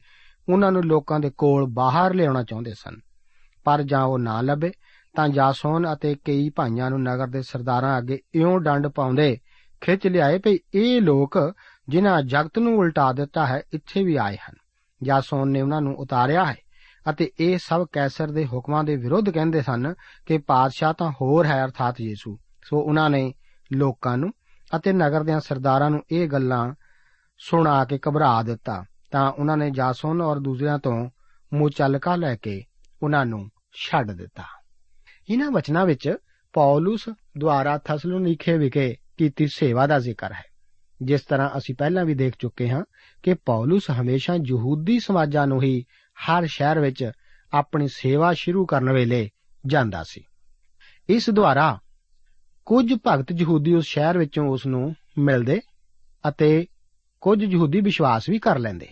[0.49, 2.97] ਉਹਨਾਂ ਨੂੰ ਲੋਕਾਂ ਦੇ ਕੋਲ ਬਾਹਰ ਲਿਆਉਣਾ ਚਾਹੁੰਦੇ ਸਨ।
[3.65, 4.73] ਪਰ ਜਾਂ ਉਹ ਨਾ ਲੱਭੇ,
[5.15, 9.39] ਤਾਂ ਜਾਸੂਨ ਅਤੇ ਕਈ ਭਾਈਆਂ ਨੂੰ ਨਗਰ ਦੇ ਸਰਦਾਰਾਂ ਅੱਗੇ ਇਉਂ ਡੰਡ ਪਾਉਂਦੇ
[9.81, 11.55] ਖਿੱਚ ਲਿਆਏ ਭਈ ਇਹ ਲੋਕ
[11.89, 14.55] ਜਿਨ੍ਹਾਂ ਜਗਤ ਨੂੰ ਉਲਟਾ ਦਿੱਤਾ ਹੈ, ਇੱਥੇ ਵੀ ਆਏ ਹਨ।
[15.03, 16.64] ਜਾਸੂਨ ਨੇ ਉਹਨਾਂ ਨੂੰ ਉਤਾਰਿਆ ਹੈ।
[17.11, 19.95] ਅਤੇ ਇਹ ਸਭ ਕੈਸਰ ਦੇ ਹੁਕਮਾਂ ਦੇ ਵਿਰੁੱਧ ਕਹਿੰਦੇ ਸਨ
[20.27, 23.35] ਕਿ ਪਾਦਸ਼ਾਹ ਤਾਂ ਹੋਰ ਹੈ ਅਰਥਾਤ ਯੀਸੂ। ਸੋ ਉਹਨਾਂ ਨੇ
[23.73, 24.33] ਲੋਕਾਂ ਨੂੰ
[24.77, 26.75] ਅਤੇ ਨਗਰ ਦੇ ਸਰਦਾਰਾਂ ਨੂੰ ਇਹ ਗੱਲਾਂ
[27.39, 31.11] ਸੁਣਾ ਕੇ ਘਬਰਾ ਦਿੱਤਾ। ਤਾਂ ਉਹਨਾਂ ਨੇ ਜਾਸੂਨ ਔਰ ਦੂਸਰਿਆਂ ਤੋਂ
[31.55, 32.65] ਮੁਚਲਕਾ ਲੈ ਕੇ
[33.03, 34.43] ਉਹਨਾਂ ਨੂੰ ਛੱਡ ਦਿੱਤਾ।
[35.31, 36.15] ਇਹਨਾਂ ਵਚਨਾਂ ਵਿੱਚ
[36.53, 40.45] ਪੌਲਸ ਦੁਆਰਾ ਥਸਲੋਨੀਕੇ ਵਿਖੇ ਕੀਤੀ ਸੇਵਾ ਦਾ ਜ਼ਿਕਰ ਹੈ।
[41.03, 42.85] ਜਿਸ ਤਰ੍ਹਾਂ ਅਸੀਂ ਪਹਿਲਾਂ ਵੀ ਦੇਖ ਚੁੱਕੇ ਹਾਂ
[43.23, 45.85] ਕਿ ਪੌਲਸ ਹਮੇਸ਼ਾ ਯਹੂਦੀ ਸਮਾਜਾਂ ਨੂੰ ਹੀ
[46.15, 47.11] ਹਰ ਸ਼ਹਿਰ ਵਿੱਚ
[47.53, 49.31] ਆਪਣੀ ਸੇਵਾ ਸ਼ੁਰੂ ਕਰਨ ਵੇਲੇ
[49.67, 50.25] ਜਾਂਦਾ ਸੀ।
[51.09, 51.79] ਇਸ ਦੁਆਰਾ
[52.65, 55.61] ਕੁਝ ਭਗਤ ਯਹੂਦੀ ਉਸ ਸ਼ਹਿਰ ਵਿੱਚੋਂ ਉਸ ਨੂੰ ਮਿਲਦੇ
[56.29, 56.67] ਅਤੇ
[57.21, 58.89] ਕੁਝ ਯਹੂਦੀ ਵਿਸ਼ਵਾਸ ਵੀ ਕਰ ਲੈਂਦੇ।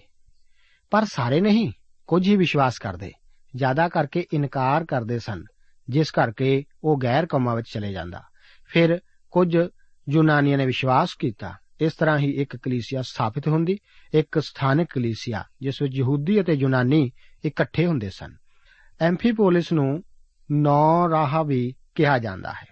[0.91, 1.73] ਪਰ ਸਾਰੇ ਨਹੀਂ,
[2.07, 3.13] ਕੁਝ ਹੀ ਵਿਸ਼ਵਾਸ ਕਰਦੇ।
[3.57, 5.45] ਜ਼ਿਆਦਾ ਕਰਕੇ ਇਨਕਾਰ ਕਰਦੇ ਸਨ,
[5.89, 8.23] ਜਿਸ ਕਰਕੇ ਉਹ ਗੈਰ ਕੌਮਾਂ ਵਿੱਚ ਚਲੇ ਜਾਂਦਾ।
[8.67, 9.59] ਫਿਰ ਕੁਝ
[10.09, 13.79] ਯੂਨਾਨੀਆਂ ਨੇ ਵਿਸ਼ਵਾਸ ਕੀਤਾ ਇਸ ਤਰ੍ਹਾਂ ਹੀ ਇੱਕ ਕਲੀਸਿਆ ਸਥਾਪਿਤ ਹੁੰਦੀ,
[14.15, 17.11] ਇੱਕ ਸਥਾਨਕ ਕਲੀਸਿਆ, ਜਿਸ ਵਿੱਚ ਯਹੂਦੀ ਅਤੇ ਯੂਨਾਨੀ
[17.45, 18.37] ਇਕੱਠੇ ਹੁੰਦੇ ਸਨ।
[19.01, 20.05] ਐਂਫੀਪੋਲਿਸ ਨੂੰ
[20.53, 22.67] ਨੌ ਰਾਹ ਵੀ ਕਿਹਾ ਜਾਂਦਾ ਹੈ।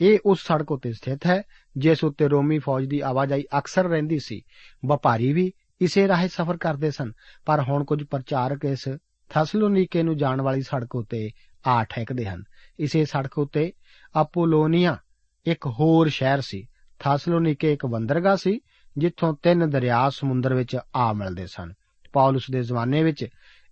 [0.00, 1.42] ਇਹ ਉਸ ਸੜਕ ਉੱਤੇ ਸਥਿਤ ਹੈ,
[1.76, 4.42] ਜਿਸ ਉੱਤੇ ਰੋਮੀ ਫੌਜ ਦੀ ਆਵਾਜਾਈ ਅਕਸਰ ਰਹਿੰਦੀ ਸੀ।
[4.86, 7.12] ਵਪਾਰੀ ਵੀ ਇਸੇ ਰਾਹੇ ਸਫ਼ਰ ਕਰਦੇ ਸਨ,
[7.46, 8.88] ਪਰ ਹੁਣ ਕੁਝ ਪ੍ਰਚਾਰਕ ਇਸ
[9.30, 11.30] ਥਸਲੋਨੀਕੇ ਨੂੰ ਜਾਣ ਵਾਲੀ ਸੜਕ ਉੱਤੇ
[11.66, 12.42] ਆ ਠਹਿਕਦੇ ਹਨ।
[12.78, 13.72] ਇਸੇ ਸੜਕ ਉੱਤੇ
[14.20, 14.98] ਅਪੋਲੋਨੀਆ,
[15.46, 16.66] ਇੱਕ ਹੋਰ ਸ਼ਹਿਰ ਸੀ
[16.98, 18.60] ਥਾਸਲੋਨੀਕੇ ਇੱਕ ਬੰਦਰਗਾਹ ਸੀ,
[18.98, 21.72] ਜਿੱਥੋਂ ਤਿੰਨ ਦਰਿਆ ਸਮੁੰਦਰ ਵਿੱਚ ਆ ਮਿਲਦੇ ਸਨ।
[22.12, 23.26] ਪੌਲਸ ਦੇ ਜ਼ਮਾਨੇ ਵਿੱਚ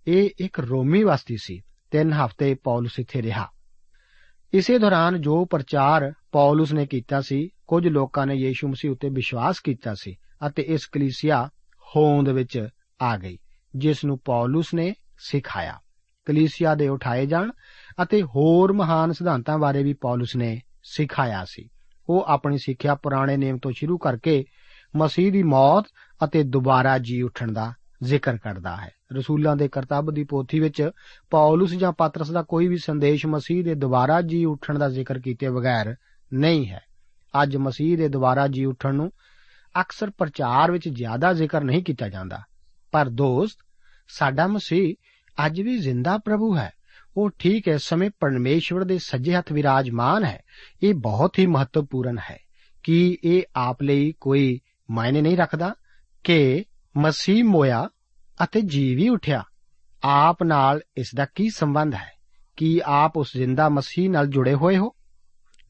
[0.07, 1.61] ਇਹ ਇੱਕ ਰੋਮੀ ਬਸਤੀ ਸੀ।
[1.91, 3.47] ਤਿੰਨ ਹਫ਼ਤੇ ਪੌਲਸ ਇੱਥੇ ਰਿਹਾ।
[4.53, 9.59] ਇਸੇ ਦੌਰਾਨ ਜੋ ਪ੍ਰਚਾਰ ਪੌਲਸ ਨੇ ਕੀਤਾ ਸੀ, ਕੁਝ ਲੋਕਾਂ ਨੇ ਯੀਸ਼ੂ ਮਸੀਹ ਉੱਤੇ ਵਿਸ਼ਵਾਸ
[9.59, 10.15] ਕੀਤਾ ਸੀ
[10.47, 11.49] ਅਤੇ ਇਸ ਕਲੀਸਿਆ
[11.97, 12.67] ਹੋਂਦ ਵਿੱਚ
[13.01, 13.37] ਆ ਗਈ,
[13.75, 15.79] ਜਿਸ ਨੂੰ ਪੌਲਸ ਨੇ ਸਿਖਾਇਆ।
[16.25, 17.51] ਕਲੀਸਿਆ ਦੇ ਉਠਾਏ ਜਾਣ
[18.03, 21.69] ਅਤੇ ਹੋਰ ਮਹਾਨ ਸਿਧਾਂਤਾਂ ਬਾਰੇ ਵੀ ਪੌਲਸ ਨੇ ਸਿਖਾਇਆ ਸੀ।
[22.09, 24.45] ਉਹ ਆਪਣੀ ਸਿੱਖਿਆ ਪੁਰਾਣੇ ਨੇਮ ਤੋਂ ਸ਼ੁਰੂ ਕਰਕੇ
[24.95, 25.85] ਮਸੀਹ ਦੀ ਮੌਤ
[26.23, 30.89] ਅਤੇ ਦੁਬਾਰਾ ਜੀ ਉੱਠਣ ਦਾ ਜ਼ਿਕਰ ਕਰਦਾ ਹੈ। ਰਸੂਲਾਂ ਦੇ ਕਰਤੱਵ ਦੀ ਪੋਥੀ ਵਿੱਚ
[31.29, 35.49] ਪੌਲਸ ਜਾਂ ਪਾਤਰਸ ਦਾ ਕੋਈ ਵੀ ਸੰਦੇਸ਼ ਮਸੀਹ ਦੇ ਦੁਬਾਰਾ ਜੀ ਉੱਠਣ ਦਾ ਜ਼ਿਕਰ ਕੀਤੇ
[35.49, 35.95] ਬਗੈਰ
[36.33, 36.81] ਨਹੀਂ ਹੈ।
[37.43, 39.11] ਅੱਜ ਮਸੀਹ ਦੇ ਦੁਬਾਰਾ ਜੀ ਉੱਠਣ ਨੂੰ
[39.81, 42.39] ਅਕਸਰ ਪ੍ਰਚਾਰ ਵਿੱਚ ਜ਼ਿਆਦਾ ਜ਼ਿਕਰ ਨਹੀਂ ਕੀਤਾ ਜਾਂਦਾ।
[42.91, 43.57] ਪਰ ਦੋਸਤ,
[44.07, 44.95] ਸਾਡਾ ਮਸੀਹ
[45.45, 46.71] ਅੱਜ ਵੀ ਜ਼ਿੰਦਾ ਪ੍ਰਭੂ ਹੈ।
[47.17, 50.43] ਉਹ ਠੀਕ ਇਸ ਸਮੇਂ ਪਰਮੇਸ਼ਵਰ ਦੇ ਸੱਜੇ ਹੱਥ ਵਿਰਾਜਮਾਨ ਹੈ।
[50.83, 52.37] ਇਹ ਬਹੁਤ ਹੀ ਮਹੱਤਵਪੂਰਨ ਹੈ
[52.83, 54.59] ਕਿ ਇਹ ਆਪ ਲਈ ਕੋਈ
[54.91, 55.75] ਮਾਇਨੇ ਨਹੀਂ ਰੱਖਦਾ
[56.23, 56.63] ਕਿ
[56.97, 57.89] ਮਸੀਹ ਮੋਇਆ
[58.43, 59.43] ਅਤੇ ਜੀ ਵੀ ਉਠਿਆ।
[60.03, 62.11] ਆਪ ਨਾਲ ਇਸ ਦਾ ਕੀ ਸੰਬੰਧ ਹੈ?
[62.55, 64.91] ਕਿ ਆਪ ਉਸ ਜ਼ਿੰਦਾ ਮਸੀਹ ਨਾਲ ਜੁੜੇ ਹੋਏ ਹੋ?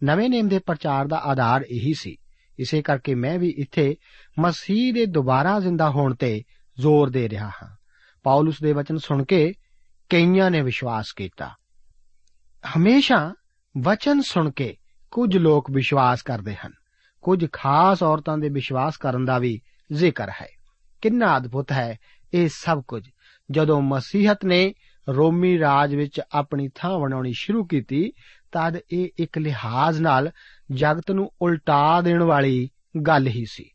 [0.03, 2.17] ਨਵੇਂ ਨੇਮ ਦੇ ਪ੍ਰਚਾਰ ਦਾ ਆਧਾਰ ਇਹੀ ਸੀ।
[2.59, 3.95] ਇਸੇ ਕਰਕੇ ਮੈਂ ਵੀ ਇੱਥੇ
[4.39, 6.43] ਮਸੀਹ ਦੇ ਦੁਬਾਰਾ ਜ਼ਿੰਦਾ ਹੋਣ ਤੇ
[6.79, 7.75] ਜ਼ੋਰ ਦੇ ਰਿਹਾ ਹਾਂ।
[8.23, 9.53] ਪੌਲਸ ਦੇ ਵਚਨ ਸੁਣ ਕੇ
[10.09, 11.55] ਕਈਆਂ ਨੇ ਵਿਸ਼ਵਾਸ ਕੀਤਾ।
[12.77, 13.33] ਹਮੇਸ਼ਾ
[13.83, 14.77] ਵਚਨ ਸੁਣ ਕੇ
[15.11, 16.71] ਕੁਝ ਲੋਕ ਵਿਸ਼ਵਾਸ ਕਰਦੇ ਹਨ।
[17.21, 19.61] ਕੁਝ ਖਾਸ ਔਰਤਾਂ ਦੇ ਵਿਸ਼ਵਾਸ ਕਰਨ ਦਾ ਵੀ
[19.93, 20.47] ਜ਼ਿਕਰ ਹੈ।
[21.01, 21.97] ਕਿੰਨਾ ਅਦਭੁਤ ਹੈ
[22.33, 23.09] ਇਹ ਸਭ ਕੁਝ।
[23.51, 24.73] ਜਦੋਂ ਮਸੀਹਤ ਨੇ
[25.09, 28.11] ਰੋਮੀ ਰਾਜ ਵਿੱਚ ਆਪਣੀ ਥਾਂ ਬਣਾਉਣੀ ਸ਼ੁਰੂ ਕੀਤੀ
[28.51, 30.31] ਤਦ ਇਹ ਇੱਕ ਲਿਹਾਜ਼ ਨਾਲ
[30.71, 32.69] ਜਗਤ ਨੂੰ ਉਲਟਾ ਦੇਣ ਵਾਲੀ
[33.07, 33.69] ਗੱਲ ਹੀ ਸੀ।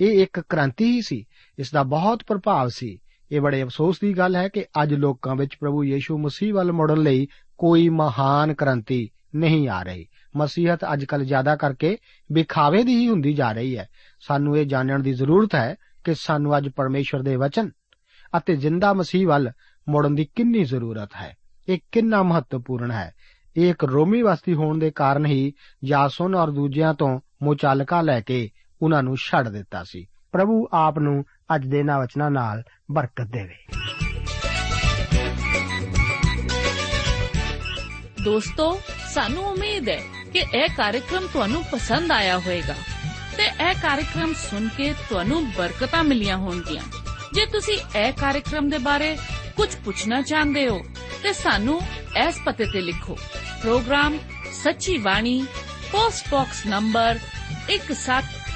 [0.00, 1.24] ਇਹ ਇੱਕ ਕ੍ਰਾਂਤੀ ਹੀ ਸੀ।
[1.58, 2.98] ਇਸ ਦਾ ਬਹੁਤ ਪ੍ਰਭਾਵ ਸੀ।
[3.34, 6.98] ਇਹ ਬੜੇ ਅਫਸੋਸ ਦੀ ਗੱਲ ਹੈ ਕਿ ਅੱਜ ਲੋਕਾਂ ਵਿੱਚ ਪ੍ਰਭੂ ਯੀਸ਼ੂ ਮਸੀਹ ਵੱਲ ਮੁੜਨ
[6.98, 7.26] ਲਈ
[7.58, 11.98] ਕੋਈ ਮਹਾਨ ਕ੍ਰਾਂਤੀ ਨਹੀਂ ਆ ਰਹੀ। ਮਸੀਹਤ ਅੱਜਕੱਲ ਜ਼ਿਆਦਾ ਕਰਕੇ
[12.32, 13.88] ਵਿਖਾਵੇ ਦੀ ਹੀ ਹੁੰਦੀ ਜਾ ਰਹੀ ਹੈ।
[14.20, 17.70] ਸਾਨੂੰ ਇਹ ਜਾਣਨ ਦੀ ਜ਼ਰੂਰਤ ਹੈ ਕਿ ਸਾਨੂੰ ਅੱਜ ਪਰਮੇਸ਼ਵਰ ਦੇ ਵਚਨ
[18.36, 19.50] ਅਤੇ ਜ਼ਿੰਦਾ ਮਸੀਹ ਵੱਲ
[19.88, 21.36] ਮੁੜਨ ਦੀ ਕਿੰਨੀ ਜ਼ਰੂਰਤ ਹੈ।
[21.68, 23.14] ਇਹ ਕਿੰਨਾ ਮਹੱਤਵਪੂਰਨ ਹੈ।
[23.56, 25.52] ਇਹ ਇੱਕ ਰੋਮੀ ਵਸਤੀ ਹੋਣ ਦੇ ਕਾਰਨ ਹੀ
[25.84, 28.50] ਜਾਸੂਨ ਔਰ ਦੂਜਿਆਂ ਤੋਂ ਮੁਚਾਲਕਾ ਲੈ ਕੇ
[28.82, 33.56] ਉਹਨਾਂ ਨੂੰ ਛੱਡ ਦਿੱਤਾ ਸੀ। ਪ੍ਰਭੂ ਆਪ ਨੂੰ ਅੱਜ ਦੇ ਇਹਨਾਂ ਵਚਨਾਂ ਨਾਲ ਬਰਕਤ ਦੇਵੇ।
[38.24, 38.80] ਦੋਸਤੋ,
[39.14, 40.00] ਸਾਨੂੰ ਉਮੀਦ ਹੈ
[40.32, 42.74] ਕਿ ਇਹ ਕਾਰਜਕ੍ਰਮ ਤੁਹਾਨੂੰ ਪਸੰਦ ਆਇਆ ਹੋਵੇਗਾ
[43.36, 46.82] ਤੇ ਇਹ ਕਾਰਜਕ੍ਰਮ ਸੁਣ ਕੇ ਤੁਹਾਨੂੰ ਬਰਕਤਾਂ ਮਿਲੀਆਂ ਹੋਣਗੀਆਂ।
[47.34, 49.16] ਜੇ ਤੁਸੀਂ ਇਹ ਕਾਰਜਕ੍ਰਮ ਦੇ ਬਾਰੇ
[49.56, 50.80] ਕੁਝ ਪੁੱਛਣਾ ਚਾਹੁੰਦੇ ਹੋ,
[51.22, 51.80] ਤੇ ਸਾਨੂੰ
[52.28, 53.14] ਇਸ ਪਤੇ ਤੇ ਲਿਖੋ।
[53.62, 54.18] ਪ੍ਰੋਗਰਾਮ
[54.52, 55.46] ਸੱਚੀ ਬਾਣੀ,
[55.92, 57.18] post box number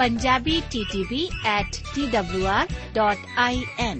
[0.00, 1.28] punjabi ttb
[1.60, 3.98] at twr.in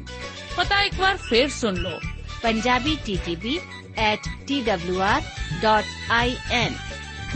[0.56, 2.00] ਪਤਾ ਇੱਕ ਵਾਰ ਫੇਰ ਸੁਣ ਲਓ।
[2.46, 3.44] punjabi ttb
[4.14, 6.72] at twr.in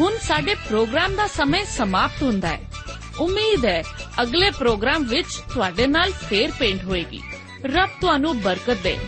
[0.01, 2.61] ਹੁਣ ਸਾਡੇ ਪ੍ਰੋਗਰਾਮ ਦਾ ਸਮੇਂ ਸਮਾਪਤ ਹੁੰਦਾ ਹੈ।
[3.21, 3.83] ਉਮੀਦ ਹੈ
[4.23, 7.21] ਅਗਲੇ ਪ੍ਰੋਗਰਾਮ ਵਿੱਚ ਤੁਹਾਡੇ ਨਾਲ ਫੇਰ ਪੇਂਟ ਹੋਏਗੀ।
[7.65, 8.99] ਰੱਬ ਤੁਹਾਨੂੰ ਬਰਕਤ ਦੇ।